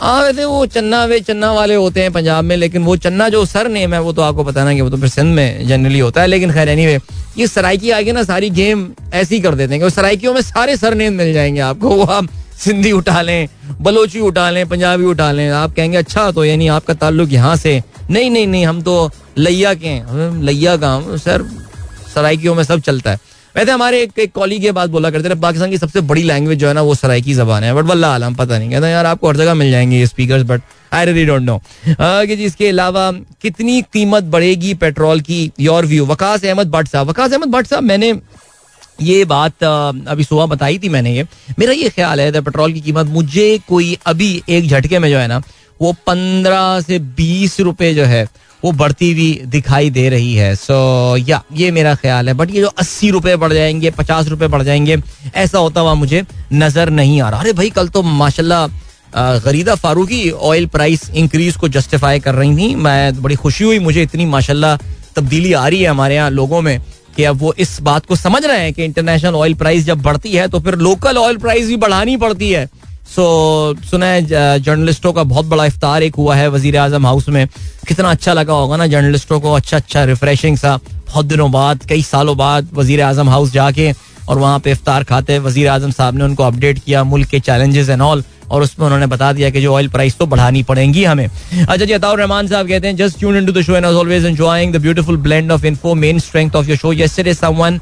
[0.00, 3.44] हाँ वैसे वो चन्ना वे चन्ना वाले होते हैं पंजाब में लेकिन वो चन्ना जो
[3.46, 5.98] सर नेम है वो तो आपको पता ना कि वो तो फिर सिंध में जनरली
[5.98, 9.74] होता है लेकिन खैर एनी anyway, ये सराइकी आगे ना सारी गेम ऐसी कर देते
[9.74, 12.28] हैं कि सराइकियों में सारे सर नेम मिल जाएँगे आपको। वो आप
[12.58, 13.48] सिंधी उठा लें
[13.80, 17.82] बलोची उठा लें पंजाबी उठा लें आप कहेंगे अच्छा तो यानी आपका ताल्लुक यहाँ से
[18.10, 21.44] नहीं नहीं नहीं हम तो लैया के हैं। लैया का सर
[22.14, 23.18] सराइकियों में सब चलता है।
[23.56, 26.58] वैसे हमारे एक, एक कॉलीग ये बात बोला करते थे पाकिस्तान की सबसे बड़ी लैंग्वेज
[26.58, 29.28] जो है ना वो सराइकी जबान है बट वल्ला आलम पता नहीं कहता यार आपको
[29.28, 33.10] हर जगह मिल जाएँगे ये speaker but I really don't know कि जी इसके अलावा
[33.42, 37.82] कितनी कीमत बढ़ेगी पेट्रोल की योर व्यू वकास अहमद भट्ट साहब वकास अहमद भट्ट साहब
[37.82, 38.14] मैंने
[39.02, 41.26] ये बात अभी सुबह बताई थी मैंने ये।
[41.58, 45.26] मेरा ये ख्याल है पेट्रोल की कीमत मुझे कोई अभी एक झटके में जो है
[45.26, 45.42] ना
[45.80, 48.26] वो पंद्रह से बीस रुपए जो है
[48.64, 50.74] वो बढ़ती हुई दिखाई दे रही है। सो
[51.16, 54.46] so, या ये मेरा ख्याल है। बट ये जो अस्सी रुपए बढ़ जाएँगे पचास रुपए
[54.48, 54.96] बढ़ जाएँगे
[55.34, 58.66] ऐसा होता हुआ मुझे नज़र नहीं आ रहा। अरे भाई कल तो माशाल्लाह
[59.44, 64.02] Gharida Farooqi oil price increase को जस्टिफाई कर रही थी। मैं बड़ी खुशी हुई मुझे
[64.02, 64.76] इतनी माशाल्लाह
[65.16, 66.80] तब्दीली आ रही है हमारे यहाँ लोगों में
[67.16, 70.32] कि अब वो इस बात को समझ रहे हैं कि इंटरनेशनल ऑयल प्राइस जब बढ़ती
[70.32, 72.68] है तो फिर लोकल ऑयल प्राइस भी बढ़ानी पड़ती है।
[73.10, 77.46] सो सुना है जर्नलिस्टों का बहुत बड़ा इफ्तार एक हुआ है वज़ीर आज़म हाउस में।
[77.88, 82.02] कितना अच्छा लगा होगा ना जर्नलिस्टों को अच्छा अच्छा रिफ्रेशिंग सा, बहुत दिनों बाद, कई
[82.04, 83.92] सालों बाद वज़ीर आज़म हाउस जाके
[84.28, 87.88] और वहाँ पे इफ्तार खाते। वज़ीर आज़म साहब ने उनको अपडेट किया, मुल्क के चैलेंजेस
[87.88, 91.26] एंड ऑल और उसमें उन्होंने बता दिया कि जो ऑयल प्राइस तो बढ़ानी पड़ेंगी हमें।
[91.26, 94.72] अच्छा जी, अताउर रहमान साहब कहते हैं just tune into the show and always enjoying
[94.74, 97.80] the beautiful blend of info main strength of your show yesterday someone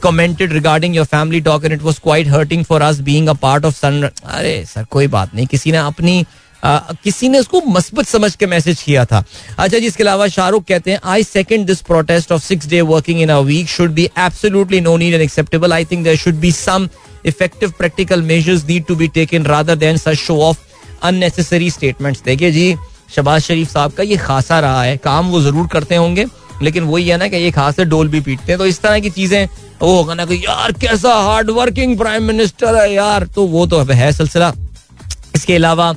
[0.00, 3.66] commented regarding your family talk and it was quite hurting for us being a part
[3.68, 6.24] of sun अरे sir कोई बात नहीं किसी ने अपनी
[6.64, 9.22] आ, किसी ने उसको मस्बत समझ के मैसेज किया था।
[9.58, 13.20] अच्छा जी इसके अलावा शाहरुख कहते हैं I second this protest of six day working
[13.22, 16.52] in a week should be absolutely no need and acceptable I think there should be
[16.52, 16.88] some
[17.26, 20.58] effective practical measures need to be taken rather than such show of
[21.02, 22.74] unnecessary statements देखिए जी
[23.16, 26.26] शबाज शरीफ साहब का ये खासा रहा है काम वो ज़रूर करते होंगे
[26.62, 29.10] लेकिन वही है ना कि ये खास डोल भी पीटते हैं। तो इस तरह की
[29.10, 29.46] चीज़ें
[29.82, 33.82] वो होगा ना कि, यार, कैसा हार्ड वर्किंग प्राइम मिनिस्टर है यार। तो वो तो
[33.82, 34.52] है सिलसिला।
[35.34, 35.94] इसके अलावा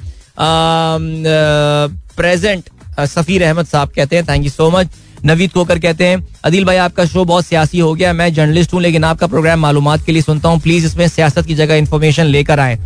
[2.18, 2.70] प्रेजेंट
[3.00, 4.90] सफीर अहमद साहब कहते हैं thank you so much
[5.26, 8.82] Naveed Kokar कहते हैं, अदिल भाई, आपका शो बहुत सियासी हो गया। मैं जर्नलिस्ट हूँ,
[8.82, 12.60] लेकिन आपका प्रोग्राम मालूम के लिए सुनता हूँ। प्लीज़ इसमें सियासत की जगह इन्फॉर्मेशन लेकर
[12.60, 12.78] आए।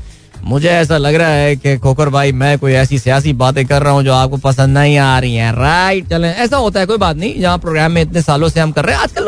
[0.43, 3.93] मुझे ऐसा लग रहा है कि खोकर भाई, मैं कोई ऐसी सियासी बातें कर रहा
[3.93, 7.15] हूँ जो आपको पसंद नहीं आ रही हैं। राइट चलें। ऐसा होता है, कोई बात
[7.15, 9.27] नहीं। जहाँ प्रोग्राम में इतने सालों से हम कर रहे हैं, आजकल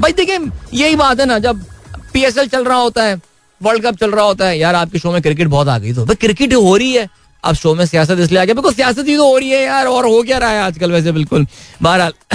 [0.00, 0.38] भाई देखिए,
[0.74, 1.64] यही बात है ना, जब
[2.12, 3.20] पीएसएल चल रहा होता है
[3.60, 6.04] वर्ल्ड कप चल रहा होता है, यार आपके शो में क्रिकेट बहुत आ गई तो।
[6.04, 7.08] भाई क्रिकेट हो रही है।
[7.44, 9.86] अब शो में सियासत इसलिए आ गया बिकॉज़ सियासत ही तो हो रही है यार,
[9.86, 11.46] और हो क्या रहा है आजकल वैसे, बिल्कुल।
[11.82, 12.12] बहरहाल,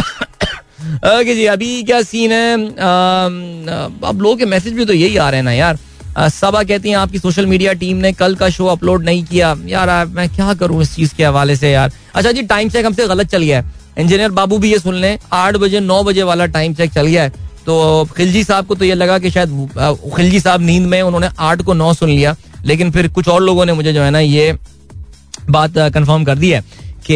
[1.19, 2.53] ओके जी, अभी क्या सीन है?
[4.03, 5.77] अब लोगों के मैसेज भी तो यही आ रहे हैं ना यार।
[6.29, 10.05] सबा कहती हैं, आपकी सोशल मीडिया टीम ने कल का शो अपलोड नहीं किया। यार
[10.07, 11.91] मैं क्या करूँ इस चीज़ के हवाले से यार?
[12.15, 15.17] अच्छा जी टाइम चेक हमसे गलत चल गया है। इंजीनियर बाबू भी ये सुन लें,
[15.33, 18.85] आठ बजे, नौ बजे वाला टाइम चेक चल गया है। तो खिलजी साहब को तो
[18.85, 19.49] ये लगा कि शायद
[20.15, 23.65] खिलजी साहब नींद में उन्होंने आठ को नौ सुन लिया। लेकिन फिर कुछ और लोगों
[23.65, 24.53] ने मुझे जो है ना ये
[25.49, 26.61] बात कंफर्म कर दी है
[27.05, 27.15] कि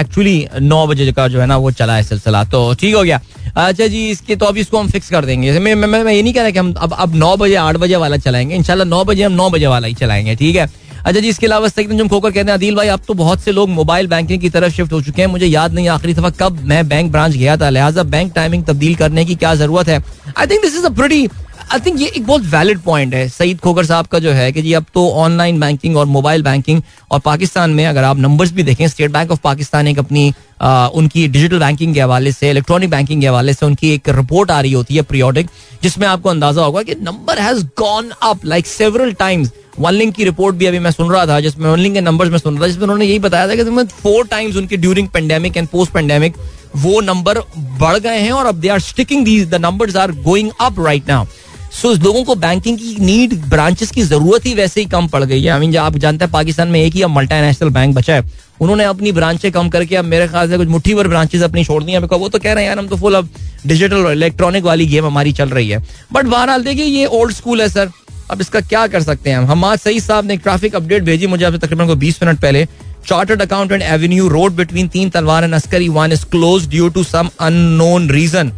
[0.00, 3.20] एक्चुअली नौ बजे का जो है ना वो चला है सिलसिला। तो ठीक हो गया।
[3.48, 6.34] अच्छा जी इसके तो अभी इसको हम फिक्स कर देंगे। मैं मैं, मैं ये नहीं
[6.34, 9.22] कह रहा कि हम अब अब नौ बजे आठ बजे वाला चलाएँगे। इंशाल्लाह नौ बजे
[9.22, 10.66] हम नौ बजे वाला ही चलाएँगे ठीक है?
[11.00, 13.68] अच्छा जी इसके अलावा सईद खोकर कहते हैं अदिल भाई अब तो बहुत से लोग
[13.70, 16.88] मोबाइल बैंकिंग की तरफ़ शिफ्ट हो चुके हैं। मुझे याद नहीं आखिरी दफ़ा कब मैं
[16.88, 20.02] बैंक ब्रांच गया था। लिहाजा बैंक टाइमिंग तब्दील करने की क्या ज़रूरत है?
[20.38, 21.28] I think this is a pretty
[21.72, 24.62] I think ये एक बहुत वैलिड पॉइंट है। सईद खोकर साहब का जो है कि
[24.62, 28.62] जी अब तो ऑनलाइन बैंकिंग और मोबाइल बैंकिंग और पाकिस्तान में अगर आप नंबर्स भी
[28.62, 30.32] देखें स्टेट बैंक ऑफ़ पाकिस्तान एक अपनी
[30.62, 34.50] आ, उनकी डिजिटल बैंकिंग के हवाले से इलेक्ट्रॉनिक बैंकिंग के हवाले से उनकी एक रिपोर्ट
[34.50, 35.50] आ रही होती है प्रियोडिक
[35.82, 40.56] जिसमें आपको अंदाज़ा होगा कि number has gone up like several times one की रिपोर्ट
[40.56, 42.82] भी अभी मैं सुन रहा था, जिसमें वन के नंबर्स में सुन रहा था, जिसमें
[42.82, 46.36] उन्होंने यही बताया था कि फोर टाइम्स उनके during pandemic and post pandemic
[46.76, 47.38] वो नंबर
[47.80, 51.08] बढ़ गए हैं और अब they are sticking these the numbers are going up right
[51.08, 51.26] now
[51.72, 55.42] so लोगों को बैंकिंग की नीड ब्रांचेस की ज़रूरत ही वैसे ही कम पड़ गई
[55.42, 58.14] है। आई मीन आप जानते हैं, पाकिस्तान में एक ही अब मल्टी नेशनल बैंक बचा
[58.14, 58.24] है।
[58.60, 61.82] उन्होंने अपनी ब्रांचें कम करके अब मेरे ख्याल से कुछ मुट्ठी भर ब्रांचेस अपनी छोड़
[61.84, 63.28] दी वो तो कह रहे हैं, यार, हम तो फुल अब
[63.66, 65.78] डिजिटल इलेक्ट्रॉनिक वाली गेम हमारी चल रही है।
[66.12, 67.90] बट बहरहाल, देखिए, ये ओल्ड स्कूल है सर
[68.30, 69.46] अब इसका क्या कर सकते हैं हम?
[69.46, 72.66] हमाद सही साहब ने एक ट्रैफ़िक अपडेट भेजी, मुझे आपसे तकरीबन को बीस मिनट पहले।
[73.06, 77.30] Chartered accountant avenue road between Teen Talwar and Askari one is close due to some
[77.40, 78.52] unknown reason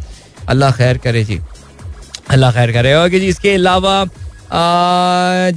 [0.49, 1.39] Allah खैर करे जी।
[2.31, 4.05] अल्लाह खैर करे। ओके जी, इसके अलावा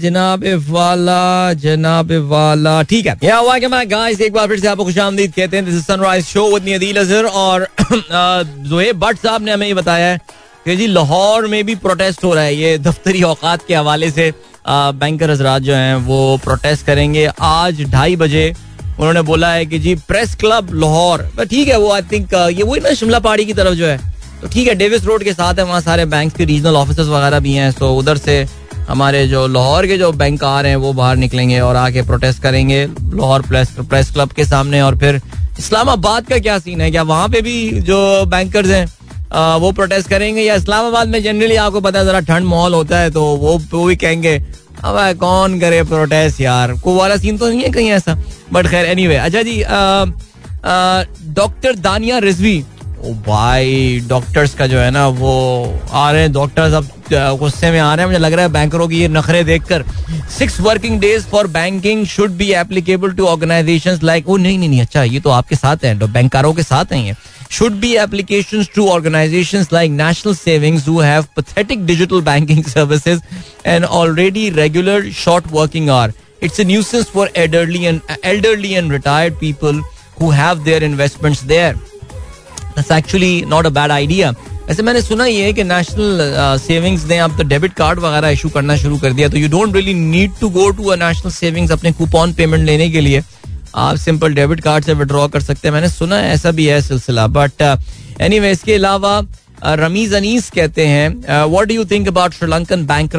[0.03, 4.69] जनाब वाला जनाब वाला, ठीक है। या हुआ कि मैं गाइस एक बार फिर से
[4.69, 7.67] आपको खुशामदीद कहते हैं this is sunrise show with me Adeel Azhar और
[8.69, 10.19] जोहेब भट्ट साहब ने हमें ये बताया है
[10.75, 14.33] जी, लाहौर में भी प्रोटेस्ट हो रहा है। ये दफ्तरी औकात के हवाले से
[14.69, 18.55] बैंकर हजरात जो हैं, वो प्रोटेस्ट करेंगे। आज ढाई बजे
[18.99, 22.81] उन्होंने बोला है कि जी प्रेस क्लब लाहौर। ठीक है, वो आई थिंक ये वही
[22.81, 23.99] ना, शिमला पहाड़ी की तरफ़ जो है।
[24.41, 27.41] तो ठीक है डेविस रोड के साथ है, वहाँ सारे बैंक के रीजनल ऑफ़िस वगैरह
[27.41, 28.47] भी हैं। तो उधर से
[28.89, 32.43] हमारे जो लाहौर के जो बैंक आ रहे हैं, वो बाहर निकलेंगे और आके प्रोटेस्ट
[32.43, 35.21] करेंगे लाहौर प्रेस प्रेस क्लब के सामने। और फिर
[35.59, 36.91] इस्लामाबाद का क्या सीन है?
[36.91, 38.87] क्या वहाँ पे भी जो बैंकर्स हैं
[39.33, 43.11] वो प्रोटेस्ट करेंगे या इस्लामाबाद में जनरली आपको पता है जरा ठंड माहौल होता है
[43.11, 44.37] तो वो वो भी कहेंगे,
[44.85, 46.73] अब कौन करे प्रोटेस्ट यार?
[46.75, 48.17] को वाला सीन तो नहीं है कहीं ऐसा?
[48.53, 49.63] बट खैर एनी अच्छा जी
[51.35, 52.63] डॉक्टर दानिया रिजवी
[53.05, 55.33] ओ भाई डॉक्टर्स का जो है ना वो
[55.91, 56.89] आ रहे हैं डॉक्टर्स अब
[57.39, 59.85] गुस्से में आ रहे हैं मुझे लग रहा है बैंकरों की ये नखरे देखकर
[60.39, 64.81] six working days for banking should be applicable to organisations like ओ नहीं नहीं नहीं
[64.81, 67.15] अच्छा ये तो आपके साथ है बैंकारों के साथ हैं ये
[67.49, 73.21] should be applications to organizations like National Savings who have pathetic digital banking services
[73.65, 76.13] and already regular short working hour.
[76.41, 79.81] It's a nuisance for elderly and elderly and retired people
[80.19, 81.77] who have their investments there.
[82.77, 84.35] That's actually not a bad idea.
[84.71, 86.19] ऐसे मैंने सुना ही है कि national
[86.59, 89.75] savings ने अब तो debit card वगैरह issue करना शुरू कर दिया तो you don't
[89.77, 93.23] really need to go to a national savings अपने कूपन पेमेंट लेने के लिए
[93.75, 96.81] आप सिंपल डेबिट कार्ड से विड्रॉ कर सकते हैं मैंने सुना है ऐसा भी है
[96.83, 97.63] सिलसिला बट
[98.21, 99.21] एनी वे इसके अलावा
[99.83, 103.17] रमीज अनीस कहते हैं what do you think about Sri Lankan bank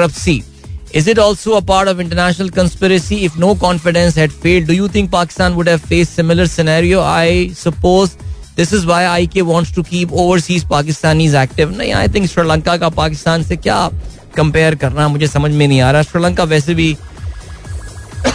[0.90, 3.26] Is it also a part of international conspiracy?
[3.26, 7.02] If no confidence had failed, do you think Pakistan would have faced similar scenario?
[7.02, 8.16] I suppose
[8.58, 12.78] this is why I K wants to keep overseas Pakistanis active नहीं I think Sri Lanka
[12.78, 13.90] का पाकिस्तान से क्या
[14.36, 16.94] compare करना मुझे समझ में नहीं आ रहा श्रीलंका वैसे भी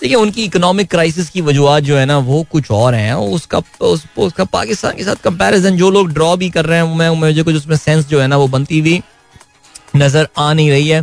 [0.00, 4.04] देखिए उनकी इकोनॉमिक क्राइसिस की वजूहत जो है ना वो कुछ और हैं। उसका उस,
[4.18, 7.56] उसका पाकिस्तान के साथ कंपैरिजन जो लोग ड्रॉ भी कर रहे हैं मैं मुझे कुछ
[7.56, 9.02] उसमें सेंस जो है ना वो बनती हुई
[9.96, 11.02] नज़र आ नहीं रही है।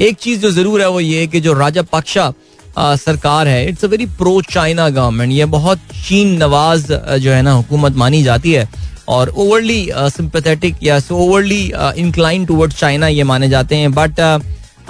[0.00, 2.32] एक चीज़ जो ज़रूर है वो ये कि जो राजा पक्षा
[2.78, 7.52] सरकार है। It's a very pro China government ये बहुत चीन नवाज़ जो है ना,
[7.52, 8.68] हुकूमत मानी जाती है
[9.08, 11.62] और ओवरली सिंपथेटिक या ओवरली
[11.98, 14.20] इंक्लाइन टूवर्ड चाइना ये माने जाते हैं। बट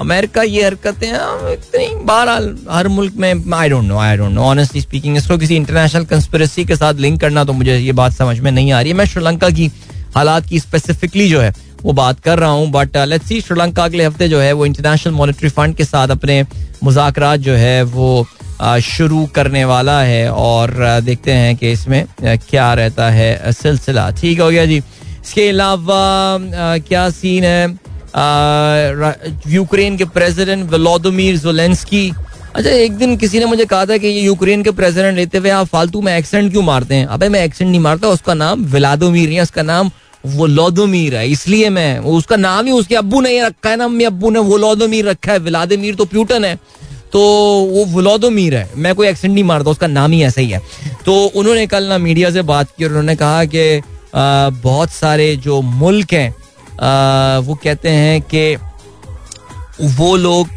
[0.01, 1.09] अमेरिका ये हरकतें
[1.53, 5.57] इतनी बहरहाल हर मुल्क में I don't know I don't know honestly speaking इसको किसी
[5.57, 8.91] इंटरनेशनल कंस्पिरेसी के साथ लिंक करना तो मुझे ये बात समझ में नहीं आ रही
[8.91, 9.70] है। मैं श्रीलंका की
[10.16, 11.55] हालात की स्पेसिफिकली जो है
[11.87, 15.12] वो बात कर रहा हूँ बट लेट्स सी श्रीलंका अगले हफ़्ते जो है वो इंटरनेशनल
[15.12, 16.43] मॉनिटरी फंड के साथ अपने
[16.84, 18.26] मुजाकर जो है वो
[18.62, 23.53] uh, शुरू करने वाला है और uh, देखते हैं कि इसमें uh, क्या रहता है
[23.53, 26.39] सिलसिला। ठीक हो गया जी। इसके अलावा
[26.89, 27.78] क्या सीन है?
[29.49, 32.11] यूक्रेन के प्रेसिडेंट व्लादिमीर जोलेंस्की
[32.55, 35.51] अच्छा एक दिन किसी ने मुझे कहा था कि ये यूक्रेन के प्रेसिडेंट लेते हुए
[35.51, 37.07] आप फालतू में एक्सेंट क्यों मारते हैं?
[37.07, 39.91] अबे मैं एक्सेंट नहीं मारता उसका नाम व्लादोमीर है उसका नाम
[40.29, 44.05] वो लोदोमीर है, इसलिए मैं, उसका नाम ही उसके अब्बू ने रखा है ना मम्मी
[44.05, 46.55] अब्बू ने वो लोदोमीर रखा है, व्लादिमीर तो प्यूटन है
[47.12, 47.20] तो
[47.70, 50.61] वो व्लादोमीर है, मैं कोई एक्सेंट नहीं मारता, उसका नाम ही ऐसा ही है।
[51.05, 53.83] तो उन्होंने कल ना मीडिया से बात की और उन्होंने कहा कि
[54.14, 58.55] बहुत सारे जो मुल्क हैं वो कहते हैं कि
[59.95, 60.49] वो लोग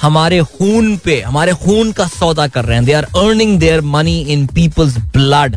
[0.00, 4.20] हमारे खून पे, हमारे खून का सौदा कर रहे हैं they are earning their money
[4.22, 5.56] in people's blood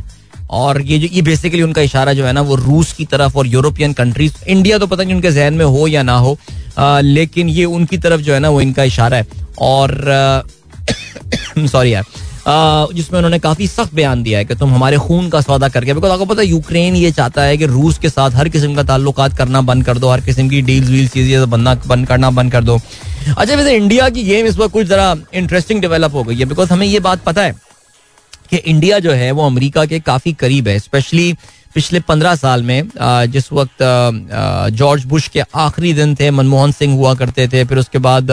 [0.50, 3.48] और ये जो ये बेसिकली उनका इशारा जो है ना वो रूस की तरफ़ और
[3.48, 6.38] यूरोपियन कंट्रीज़ इंडिया तो पता नहीं उनके जहन में हो या ना हो
[6.78, 9.28] आ, लेकिन ये उनकी तरफ़ जो है ना वो इनका इशारा है।
[9.62, 9.92] और
[11.68, 12.04] सॉरी यार
[12.94, 16.12] जिसमें उन्होंने काफ़ी सख्त बयान दिया है कि तुम हमारे खून का सौदा करके बिकॉज़
[16.12, 19.22] आपको पता है यूक्रेन ये चाहता है कि रूस के साथ हर किस्म का ताल्लुक
[19.38, 22.80] करना बंद कर दो हर किस्म की डील्स वील्स चीज़ें बंद करना बंद कर दो।
[23.38, 26.74] अच्छा वैसे इंडिया की गेम इस वक्त कुछ जरा इंटरेस्टिंग डेवलप हो गई है बिकॉज़
[26.74, 27.56] हमें ये बात पता है
[28.50, 31.34] कि इंडिया जो है, वो अमेरिका के काफ़ी करीब है स्पेशली
[31.76, 32.90] पिछले पंद्रह साल में
[33.32, 33.78] जिस वक्त
[34.74, 38.32] जॉर्ज बुश के आखिरी दिन थे, मनमोहन सिंह हुआ करते थे, फिर उसके बाद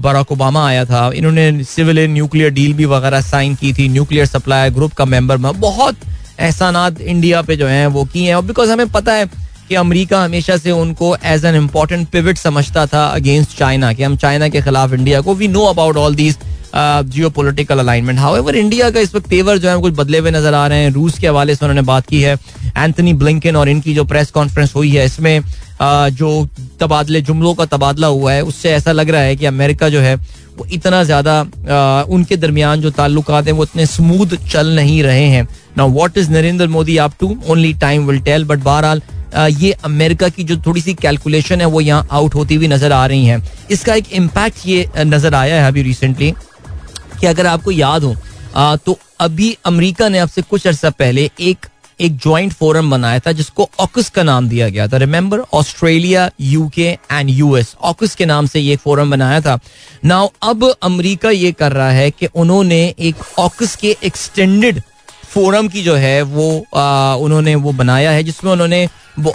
[0.00, 4.70] बराक ओबामा आया था, इन्होंने सिविल न्यूक्लियर डील भी वगैरह साइन की थी, न्यूक्लियर सप्लाई
[4.70, 5.96] ग्रुप का मेंबर में, बहुत
[6.40, 9.26] एहसानात इंडिया पे जो है, वो किए हैं, और बिकॉज़ हमें पता है
[9.68, 14.16] कि अमेरिका हमेशा से उनको एज एन इम्पोर्टेंट पिविट समझता था अगेंस्ट चाइना कि हम
[14.16, 16.38] चाइना के खिलाफ इंडिया को we know about all these
[17.30, 20.66] geopolitical alignment however India का इस वक्त तेवर जो है, कुछ बदले हुए नज़र आ
[20.66, 22.36] रहे हैं। रूस के हवाले से उन्होंने बात की है।
[22.76, 25.40] एंथनी ब्लिंकन और इनकी जो प्रेस कॉन्फ्रेंस हुई है, इसमें
[25.80, 26.48] जो
[26.80, 30.14] तबादले, जुमलों का तबादला हुआ है, उससे ऐसा लग रहा है कि अमेरिका जो है,
[30.58, 35.46] वो इतना ज़्यादा उनके दरमियान जो ताल्लुक हैं, वो इतने स्मूथ चल नहीं रहे हैं।
[35.76, 39.02] ना वॉट इज़ नरेंद्र मोदी आप to only time will tell but बहरहाल
[39.52, 43.06] ये अमेरिका की जो थोड़ी सी कैलकुलेशन है, वो यहाँ आउट होती हुई नज़र आ
[43.06, 43.40] रही है।
[43.70, 46.32] इसका एक इम्पैक्ट ये नज़र आया है अभी रिसेंटली
[47.20, 48.14] कि अगर आपको याद हो
[48.56, 51.66] आ, तो अभी अमेरिका ने आपसे कुछ अर्सा पहले एक
[52.00, 56.86] एक ज्वाइंट फोरम बनाया था जिसको ऑकस का नाम दिया गया था। Remember Australia UK
[57.12, 59.58] and US AUKUS के नाम से ये फोरम बनाया था।
[60.04, 64.82] नाउ अब अमेरिका ये कर रहा है कि उन्होंने एक ऑकस के एक्सटेंडेड
[65.24, 68.88] फोरम की जो है वो आ, उन्होंने वो बनाया है जिसमें उन्होंने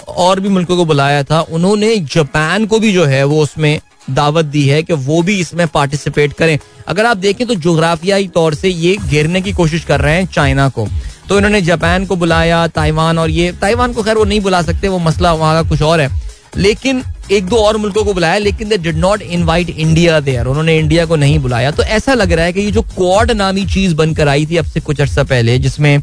[0.08, 3.80] और भी मुल्कों को बुलाया था। उन्होंने जापान को भी जो है वो उसमें
[4.10, 8.54] दावत दी है कि वो भी इसमें पार्टिसिपेट करें। अगर आप देखें तो जोग्राफियाई तौर
[8.54, 10.88] से ये घेरने की कोशिश कर रहे हैं चाइना को।
[11.28, 14.88] तो इन्होंने जापान को बुलाया, ताइवान और ये, ताइवान को खैर वो नहीं बुला सकते,
[14.88, 16.22] वो मसला वहाँ का कुछ और है।
[16.56, 20.78] लेकिन एक दो और मुल्कों को बुलाया, लेकिन they did not invite India there उन्होंने
[20.78, 23.94] इंडिया को नहीं बुलाया। तो ऐसा लग रहा है कि ये जो क्वाड नामी चीज़
[23.94, 25.98] बनकर आई थी अब से कुछ अर्सा पहले, जिसमें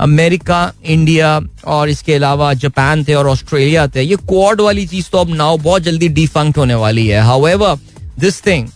[0.00, 5.18] अमेरिका, इंडिया और इसके अलावा जापान थे और ऑस्ट्रेलिया थे। ये क्वाड वाली चीज़ तो
[5.18, 7.76] अब नाउ बहुत जल्दी डिफंक्ट होने वाली है। हाउएवर
[8.18, 8.68] दिस थिंग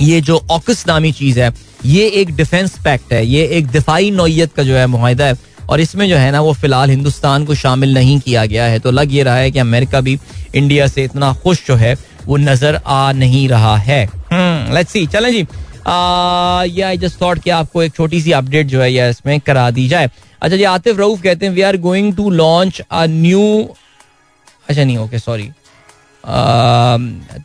[0.00, 1.52] ये जो ऑकस नामी चीज़ है,
[1.84, 5.36] ये एक डिफेंस पैक्ट है। ये एक दिफाई नोयत का जो है माहिदा है।
[5.70, 8.90] और इसमें जो है ना, वो फ़िलहाल हिंदुस्तान को शामिल नहीं किया गया है। तो
[8.90, 10.18] लग ये रहा है कि अमेरिका भी
[10.54, 11.96] इंडिया से इतना खुश जो है,
[12.26, 14.04] वो नज़र आ नहीं रहा है।
[14.74, 15.46] लेट्स सी चलें जी।
[15.88, 19.70] या आई जस्ट थॉट कि आपको एक छोटी सी अपडेट जो है या इसमें करा
[19.70, 20.10] दी जाए।
[20.42, 23.68] अच्छा जी, आतिफ रऊफ कहते हैं we are going to launch a new
[24.68, 25.50] अच्छा नहीं ओके सॉरी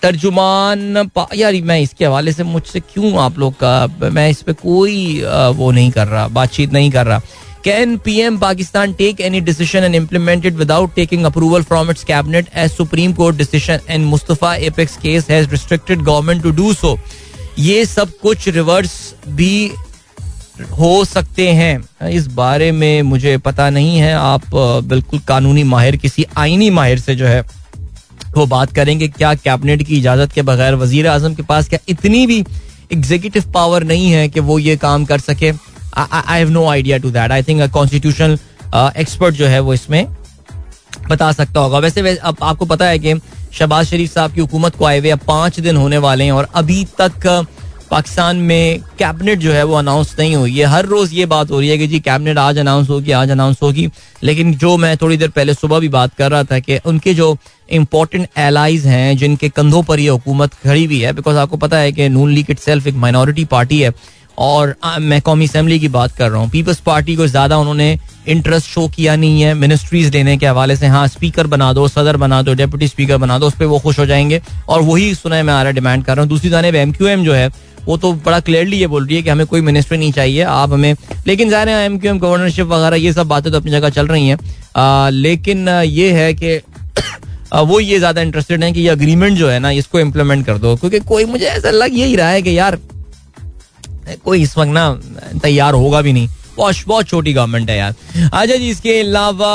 [0.01, 5.21] तर्जुमान यार मैं इसके हवाले से मुझसे क्यों आप लोग का, मैं इस पे कोई
[5.55, 7.19] वो नहीं कर रहा, बातचीत नहीं कर रहा।
[7.63, 12.03] Can P M Pakistan take any decision and implement it without taking approval from its
[12.03, 16.97] cabinet as Supreme Court decision and Mustafa apex case has restricted government to do so
[17.59, 18.93] ये सब कुछ रिवर्स
[19.29, 19.71] भी
[20.71, 24.41] हो सकते हैं। इस बारे में मुझे पता नहीं है। आप
[24.85, 27.41] बिल्कुल कानूनी माहिर, किसी आईनी माहिर से जो है,
[28.35, 32.25] वो बात करेंगे, क्या कैबिनेट की इजाज़त के बगैर वज़ीर आज़म के पास क्या इतनी
[32.27, 32.39] भी
[32.93, 35.51] एग्जीक्यूटिव पावर नहीं है कि वो ये काम कर सके?
[35.97, 38.37] I have no idea to that I think constitutional
[38.97, 40.05] expert जो है वो इसमें
[41.09, 43.13] बता सकता होगा। वैसे वैसे, अब आपको पता है कि
[43.53, 46.47] शहबाज शरीफ साहब की हुकूमत को आए हुए अब पाँच दिन होने वाले हैं और
[46.55, 47.27] अभी तक
[47.91, 51.59] पाकिस्तान में कैबिनेट जो है वो अनाउंस नहीं हुई है। हर रोज ये बात हो
[51.59, 53.87] रही है कि जी कैबिनेट आज अनाउंस होगी, आज अनाउंस होगी।
[54.23, 57.35] लेकिन जो मैं थोड़ी देर पहले सुबह भी बात कर रहा था कि उनके जो
[57.71, 61.91] इंपॉर्टेंट एलाइज हैं, जिनके कंधों पर ये हुकूमत खड़ी हुई है बिकॉज़ आपको पता है
[61.91, 63.93] कि नून लीग इट एक माइनॉरिटी पार्टी है।
[64.37, 67.97] और मैं कौमी असम्बली की बात कर रहा हूँ। पीपल्स पार्टी को ज़्यादा उन्होंने
[68.27, 72.17] इंटरेस्ट शो किया नहीं है मिनिस्ट्रीज लेने के हवाले से हाँ स्पीकर बना दो, सदर
[72.17, 75.35] बना दो डेप्यूटी स्पीकर बना दो, उस पर वो खुश हो जाएँगे। और वही सुना
[75.35, 77.49] है मैं आ रहा डिमांड कर रहा हूँ। दूसरी जानब एम क्यू एम जो है,
[77.85, 80.73] वो तो बड़ा क्लियरली ये बोल रही है कि हमें कोई मिनिस्ट्री नहीं चाहिए, आप
[80.73, 80.95] हमें,
[81.27, 84.07] लेकिन ज़ाहिर है एम क्यू एम गवर्नरशिप वगैरह, ये सब बातें तो अपनी जगह चल
[84.07, 86.59] रही हैं। लेकिन ये है कि
[87.55, 90.75] वो ये ज़्यादा इंटरेस्टेड है कि ये अग्रीमेंट जो है ना, इसको इम्प्लीमेंट कर दो।
[90.75, 92.77] क्योंकि कोई, मुझे ऐसा लग यही रहा है कि यार,
[94.23, 94.89] कोई इस वक्त ना
[95.43, 96.27] तैयार होगा भी नहीं।
[96.57, 99.53] बहुत बहुत छोटी गवर्नमेंट है यार। अच्छा जी, इसके अलावा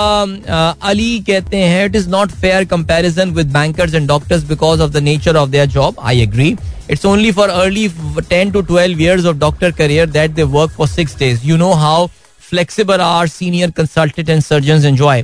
[0.90, 5.02] अली कहते हैं it is not fair comparison with bankers and doctors because of the
[5.02, 6.54] nature of their job I agree
[6.90, 7.88] it's only for early
[8.28, 11.72] ten to twelve years of doctor career that they work for six days you know
[11.82, 12.06] how
[12.40, 15.22] flexible are senior consultant and surgeon enjoy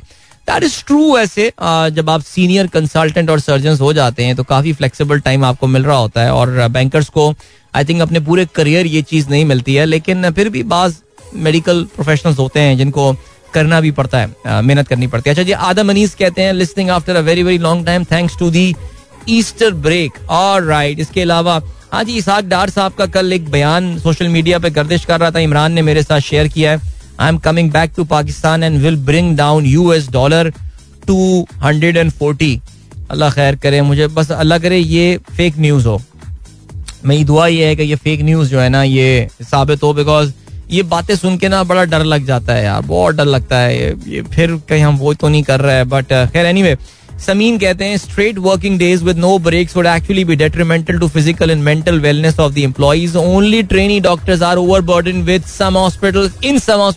[0.49, 1.53] that is true ऐसे
[1.97, 5.85] जब आप senior consultant और surgeon हो जाते हैं तो काफ़ी flexible time आपको मिल
[5.85, 7.35] रहा होता है और बैंकर्स को
[7.75, 10.95] आई थिंक अपने पूरे करियर ये चीज़ नहीं मिलती है। लेकिन फिर भी बाज
[11.37, 13.13] मेडिकल प्रोफेशनल्स होते हैं जिनको
[13.55, 16.91] करना भी पड़ता है मेहनत करनी पड़ती है। अच्छा जी, आदम अनीस कहते हैं listening
[16.91, 18.75] after a very very long time thanks to the
[19.31, 21.61] Easter break और राइट इसके अलावा
[21.93, 25.31] हाँ जी, इसाक डार साहब का कल एक बयान सोशल मीडिया पे गर्दिश कर रहा
[25.31, 28.81] था, इमरान ने मेरे साथ शेयर किया है। I am coming back to Pakistan and
[28.83, 30.53] will bring down U S dollar
[31.07, 32.61] to hundred and forty
[33.11, 36.01] Allah खैर करे, मुझे बस अल्लाह करे ये फेक न्यूज़ हो।
[37.05, 40.33] मेरी दुआ ये है कि ये फेक न्यूज़ जो है ना, ये साबित हो बिकॉज़
[40.75, 43.79] ये बातें सुन के ना बड़ा डर लग जाता है यार बहुत डर लगता है
[43.79, 46.77] ये, ये फिर कहीं हम वो तो नहीं कर रहे हैं बट uh, खैर एनीवे
[47.21, 51.51] समीन कहते हैं straight working days with no breaks would actually be detrimental to physical
[51.51, 55.79] and mental wellness of the employees only trainee doctors are overburden with some
[56.45, 56.91] in some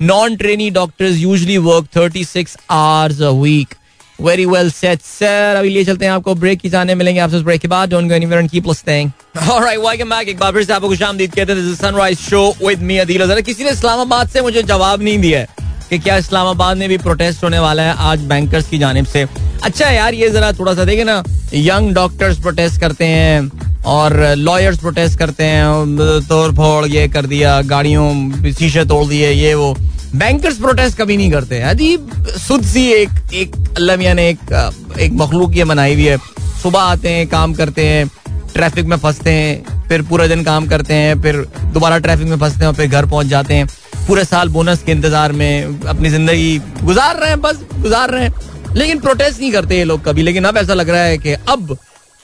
[0.00, 3.74] non trainee doctors usually work 36 hours a week
[4.18, 7.60] very well set sir अभी लिए चलते हैं, आपको break की जाने मिलेंगे। आपसे break
[7.60, 9.10] के बाद don't go anywhere and keep listening
[9.50, 12.46] alright welcome back एक बार फिर से आपको खुशामदीद कहते हैं this is sunrise show
[12.62, 16.16] with me Adeel Azhar किसी ने इस्लामाबाद से मुझे जवाब नहीं दिया है कि क्या
[16.16, 19.26] इस्लामाबाद में भी प्रोटेस्ट होने वाला है आज बैंकर्स की जानिब से।
[19.64, 21.22] अच्छा यार, ये जरा थोड़ा सा देखे ना
[21.54, 27.60] यंग डॉक्टर्स प्रोटेस्ट करते हैं और लॉयर्स प्रोटेस्ट करते हैं तोड़ फोड़ ये कर दिया,
[27.62, 29.76] गाड़ियों, शीशे तोड़ दिए, ये वो।
[30.14, 34.52] बैंकर्स प्रोटेस्ट कभी नहीं करते अजीब सुध सी एक एक अल्लाह ने एक
[35.00, 36.16] एक मखलूक ये बनाई हुई है।
[36.62, 38.06] सुबह आते हैं, काम करते हैं
[38.54, 41.36] ट्रैफ़िक में फंसते हैं, फिर पूरा दिन काम करते हैं, फिर
[41.72, 43.66] दोबारा ट्रैफ़िक में फंसते हैं फिर घर पहुँच जाते हैं।
[44.06, 48.74] पूरे साल बोनस के इंतज़ार में अपनी ज़िंदगी गुजार रहे हैं, बस गुजार रहे हैं।
[48.76, 51.76] लेकिन प्रोटेस्ट नहीं करते ये लोग कभी। लेकिन अब ऐसा लग रहा है कि अब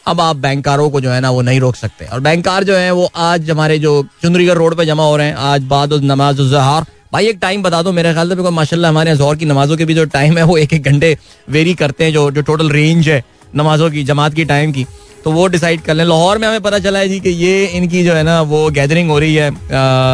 [0.06, 2.90] अब आप बैंकारों को जो है ना वो नहीं रोक सकते। और बैंकार जो है
[2.92, 6.86] वो आज हमारे जो चुंदरीगढ़ रोड पे जमा हो रहे हैं, आज बाद नमाज़ जहार
[7.12, 9.84] भाई, एक टाइम बता दो, मेरे ख्याल से बिकॉज़ माशाल्लाह, हमारे ज़ोर की नमाजों के
[9.84, 11.16] भी जो टाइम है, वो एक एक घंटे
[11.50, 13.22] वेरी करते हैं, जो जो टोटल रेंज है
[13.56, 14.86] नमाजों की, जमात की टाइम की।
[15.24, 18.04] तो वो डिसाइड कर लें। लाहौर में हमें पता चला है जी कि ये इनकी
[18.04, 19.50] जो है ना, वो गैदरिंग हो रही है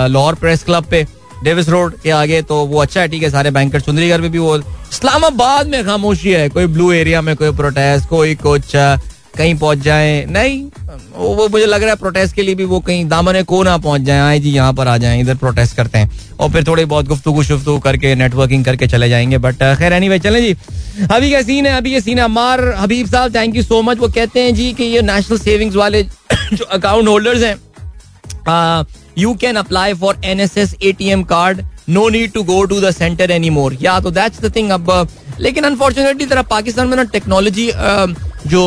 [0.09, 1.07] लाहौर प्रेस क्लब पे
[1.45, 4.39] डेविस रोड के आगे। तो वो अच्छा है, ठीक है, सारे बैंकर चुंदरीगढ़ में भी
[4.39, 8.77] वो, इस्लामाबाद में खामोशी है, कोई ब्लू एरिया में कोई प्रोटेस्ट कोई कुछ
[9.37, 10.65] कहीं पहुँच जाए। नहीं,
[11.17, 14.01] वो मुझे लग रहा है प्रोटेस्ट के लिए भी वो कहीं दामन को ना पहुँच
[14.01, 16.11] जाए। आए जी, यहाँ पर आ जाए, इधर प्रोटेस्ट करते हैं।
[16.41, 20.19] और फिर थोड़ी बहुत गुफ्तु शुफ्तु करके नेटवर्किंग करके चले जाएँगे। बट खैर एनी वे
[20.19, 20.57] चले जी।
[21.11, 23.99] अभी क्या सीन है, अभी ये सीन है। अमार हबीब साहब थैंक यू सो मच
[23.99, 26.03] वो कहते हैं जी कि ये नेशनल सेविंग्स वाले
[26.53, 27.57] जो अकाउंट होल्डर्स हैं
[29.19, 32.65] you can apply for N S S A T M card no need to go
[32.65, 35.09] to the centre any more या तो दैट्स द थिंग अब
[35.41, 37.71] लेकिन अनफॉर्चुनेटली तरह पाकिस्तान में ना टेक्नोलॉजी
[38.47, 38.63] जो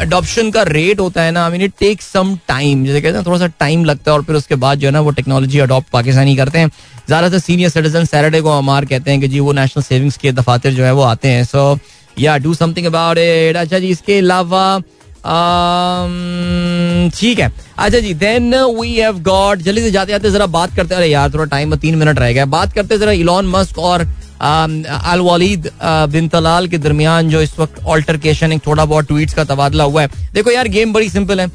[0.00, 3.24] अडॉप्शन का रेट होता है ना I mean it take some time जैसे कहते हैं
[3.26, 5.88] थोड़ा सा टाइम लगता है और फिर उसके बाद जो है ना, वो टेक्नोलॉजी अडॉप्ट
[5.92, 6.70] पाकिस्तानी करते हैं।
[7.06, 10.70] ज़्यादातर सीनियर सिटीजन सैटरडे को हमार कहते हैं कि जी, वो नेशनल सेविंग्स के दफातर
[10.70, 11.78] जो है, वो आते हैं। सो
[12.16, 14.78] या डू समथिंग अबाउट इट अच्छा जी, इसके अलावा
[17.12, 20.94] ठीक है। अच्छा जी देन वी हैव गॉट जल्दी से जाते जाते जरा बात करते
[20.94, 24.06] अरे यार, थोड़ा टाइम तीन मिनट रह गया। बात करते जरा इलॉन मस्क और
[24.40, 29.44] अल वालिद बिन तलाल के दरमियान जो इस वक्त ऑल्टरकेशन एक थोड़ा बहुत ट्वीट्स का
[29.44, 31.50] तबादला हुआ है। देखो यार गेम बड़ी सिंपल है।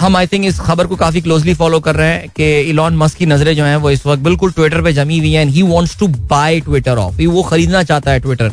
[0.00, 3.18] हम आई थिंक इस खबर को काफ़ी क्लोजली फॉलो कर रहे हैं कि इलॉन मस्क
[3.18, 5.98] की नज़रें जो हैं वो इस वक्त बिल्कुल ट्विटर पे जमी हुई हैं he wants
[5.98, 8.52] to buy Twitter of वो खरीदना चाहता है ट्विटर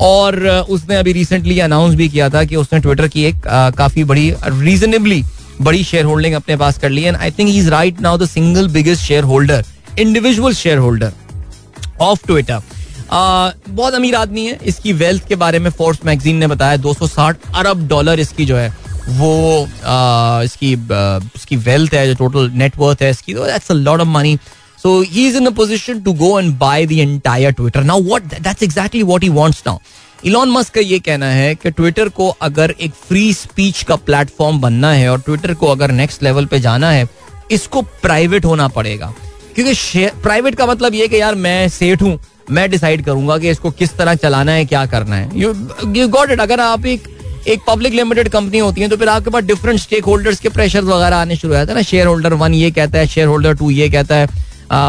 [0.00, 0.36] और
[0.70, 3.46] उसने अभी रिसेंटली अनाउंस भी किया था कि उसने ट्विटर की एक
[3.78, 5.22] काफ़ी बड़ी रीजनेबली
[5.62, 8.26] बड़ी शेयर होल्डिंग अपने पास कर ली and I think he is right now the
[8.28, 9.64] single biggest shareholder
[9.98, 11.12] individual shareholder
[12.00, 12.62] of Twitter
[13.10, 17.86] बहुत अमीर आदमी है। इसकी वेल्थ के बारे में फोर्स मैगजीन ने बताया 260 अरब
[17.88, 18.68] डॉलर इसकी जो है
[19.08, 20.72] वो आ, इसकी
[21.36, 24.38] इसकी वेल्थ है जो टोटल नेटवर्थ है इसकी that's a lot of money
[24.82, 28.22] so he is in a position to go and buy the entire Twitter now what
[28.34, 29.78] that's exactly what he wants now
[30.24, 34.60] Elon Musk का ये कहना है कि Twitter को अगर एक फ्री स्पीच का platform
[34.60, 37.06] बनना है और ट्विटर को अगर नेक्स्ट लेवल पे जाना है
[37.50, 39.12] इसको प्राइवेट होना पड़ेगा।
[39.54, 42.18] क्योंकि प्राइवेट का मतलब ये कि यार मैं सेठ हूँ
[42.50, 45.54] मैं डिसाइड करूँगा कि इसको किस तरह चलाना है, क्या करना है। यू
[45.94, 47.08] यू गॉट इट अगर आप एक
[47.48, 50.84] एक पब्लिक लिमिटेड कंपनी होती है तो फिर आपके पास डिफरेंट स्टेक होल्डर्स के प्रेशर
[50.84, 53.54] वगैरह आने शुरू हो जाते हैं ना। शेयर होल्डर वन ये कहता है शेयर होल्डर
[53.54, 54.28] टू ये कहता है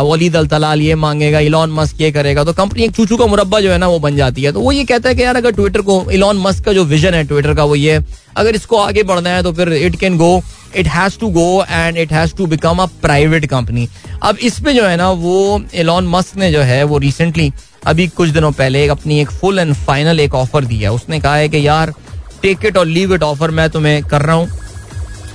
[0.04, 3.60] वलीद अल तलाल ये मांगेगा इलॉन मस्क ये करेगा। तो कंपनी एक चूचू का मुरब्बा
[3.60, 5.52] जो है ना, वो बन जाती है। तो वो ये कहता है कि यार अगर
[5.52, 8.00] ट्विटर को इलॉन मस्क का जो विजन है ट्विटर का वो ये
[8.38, 10.42] अगर इसको आगे बढ़ना है तो फिर it can go
[10.76, 13.88] it has to go and it has to become a private company
[14.24, 17.52] अब इस पे जो है ना, वो इलॉन मस्क ने जो है, वो रिसेंटली
[17.88, 21.36] अभी कुछ दिनों पहले एक अपनी एक फुल एंड फाइनल एक ऑफ़र दिया उसने कहा
[21.36, 21.94] है कि यार
[22.42, 24.48] टेक इट और लीव इट ऑफ़र मैं तुम्हें कर रहा हूँ।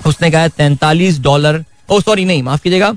[0.07, 2.97] उसने कहा है तैंतालीस डॉलर ओ सॉरी नहीं, माफ़ कीजिएगा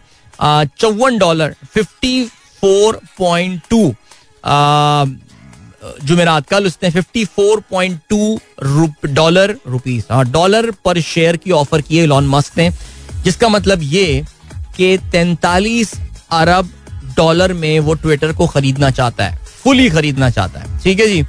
[0.79, 2.23] चौवन dollar fifty
[2.61, 3.83] four point two
[6.03, 8.39] जुमेरात, कल उसने fifty four point two
[9.07, 12.69] dollar rupees हाँ डॉलर पर शेयर की ऑफ़र की है इलॉन मस्क ने,
[13.23, 14.23] जिसका मतलब ये
[14.77, 15.93] कि तैंतालीस
[16.31, 16.69] अरब
[17.17, 21.21] डॉलर में वो ट्विटर को खरीदना चाहता है फुली खरीदना चाहता है। ठीक है जी?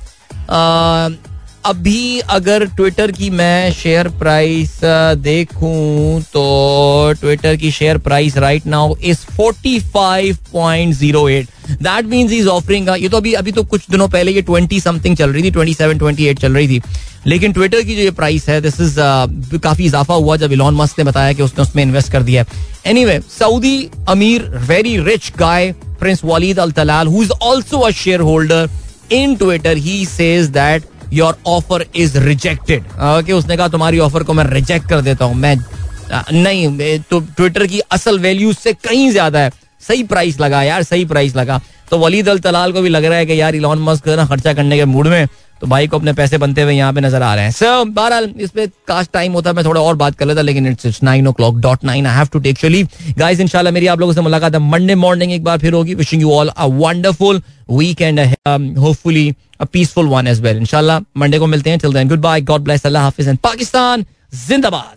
[1.66, 4.80] अभी अगर ट्विटर की मैं शेयर प्राइस
[5.18, 11.46] देखूँ तो ट्विटर की share price right now is 45.08
[11.82, 15.16] that means is offering ये तो अभी अभी तो कुछ दिनों पहले ये 20 समथिंग
[15.16, 16.80] चल रही थी 27 28 चल रही थी।
[17.26, 18.96] लेकिन ट्विटर की जो ये प्राइस है दिस इज़
[19.58, 22.44] काफ़ी इजाफा हुआ जब इलॉन मस्क ने बताया कि उसने उसमें इन्वेस्ट कर दिया
[22.86, 27.90] एनीवे सऊदी अमीर very rich guy prince Walid Al Talal who is also a
[28.30, 28.70] shareholder
[29.12, 30.82] in Twitter he says that
[31.14, 35.34] your offer is rejected okay उसने कहा, तुम्हारी ऑफ़र को मैं रिजेक्ट कर देता हूँ।
[35.36, 35.56] मैं
[36.32, 39.50] नहीं तो ट्विटर की असल वैल्यू से कहीं ज़्यादा है।
[39.82, 41.60] सही प्राइस लगा यार, सही प्राइस लगा।
[41.90, 44.52] तो वलीद अल तलाल को भी लग रहा है कि यार इलॉन मस्क ना खर्चा
[44.54, 45.26] करने के मूड में
[45.60, 48.28] तो भाई को अपने पैसे बनते हुए यहाँ पे नज़र आ रहे हैं। सर बहरहाल,
[48.38, 51.58] इस पे कास्ट टाइम होता, मैं थोड़ा और बात कर लेता, लेकिन it's nine o'clock
[51.58, 52.82] dot nine I have to take चली
[53.18, 56.22] गाइस इंशाल्लाह मेरी आप लोगों से मुलाकात है। मंडे मॉर्निंग एक बार फिर होगी। Wishing
[56.22, 58.20] you all a wonderful weekend
[58.78, 59.30] hopefully
[59.60, 62.86] a peaceful one as well इंशाल्लाह मंडे को मिलते हैं till then goodbye God bless
[62.86, 64.04] Allah Hafiz and Pakistan
[64.48, 64.92] जिंदाबाद